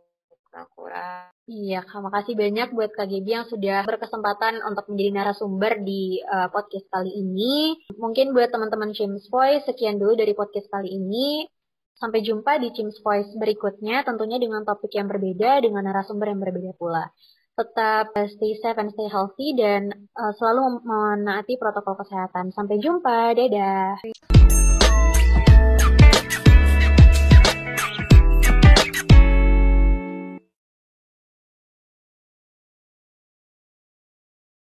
kurang-kurang. 0.56 1.28
Iya, 1.52 1.80
terima 1.84 2.10
kasih 2.16 2.34
banyak 2.40 2.68
buat 2.72 2.92
Kak 2.96 3.28
yang 3.28 3.46
sudah 3.52 3.84
berkesempatan 3.84 4.64
untuk 4.64 4.88
menjadi 4.88 5.12
narasumber 5.12 5.84
di 5.84 6.24
uh, 6.24 6.48
podcast 6.48 6.88
kali 6.88 7.12
ini. 7.12 7.76
Mungkin 8.00 8.32
buat 8.32 8.56
teman-teman 8.56 8.96
James 8.96 9.28
Voice, 9.28 9.68
sekian 9.68 10.00
dulu 10.00 10.16
dari 10.16 10.32
podcast 10.32 10.72
kali 10.72 10.96
ini. 10.96 11.44
Sampai 11.96 12.24
jumpa 12.24 12.60
di 12.60 12.72
James 12.76 13.00
Voice 13.04 13.32
berikutnya, 13.36 14.04
tentunya 14.04 14.36
dengan 14.40 14.64
topik 14.64 14.92
yang 14.96 15.08
berbeda, 15.12 15.64
dengan 15.64 15.84
narasumber 15.88 16.32
yang 16.32 16.40
berbeda 16.44 16.72
pula. 16.76 17.08
Tetap 17.56 18.12
stay 18.36 18.52
safe 18.60 18.76
and 18.76 18.92
stay 18.92 19.08
healthy 19.08 19.56
dan 19.56 19.88
uh, 20.12 20.36
selalu 20.36 20.84
menaati 20.84 21.56
protokol 21.56 21.96
kesehatan. 21.96 22.52
Sampai 22.52 22.84
jumpa, 22.84 23.32
dadah. 23.32 24.04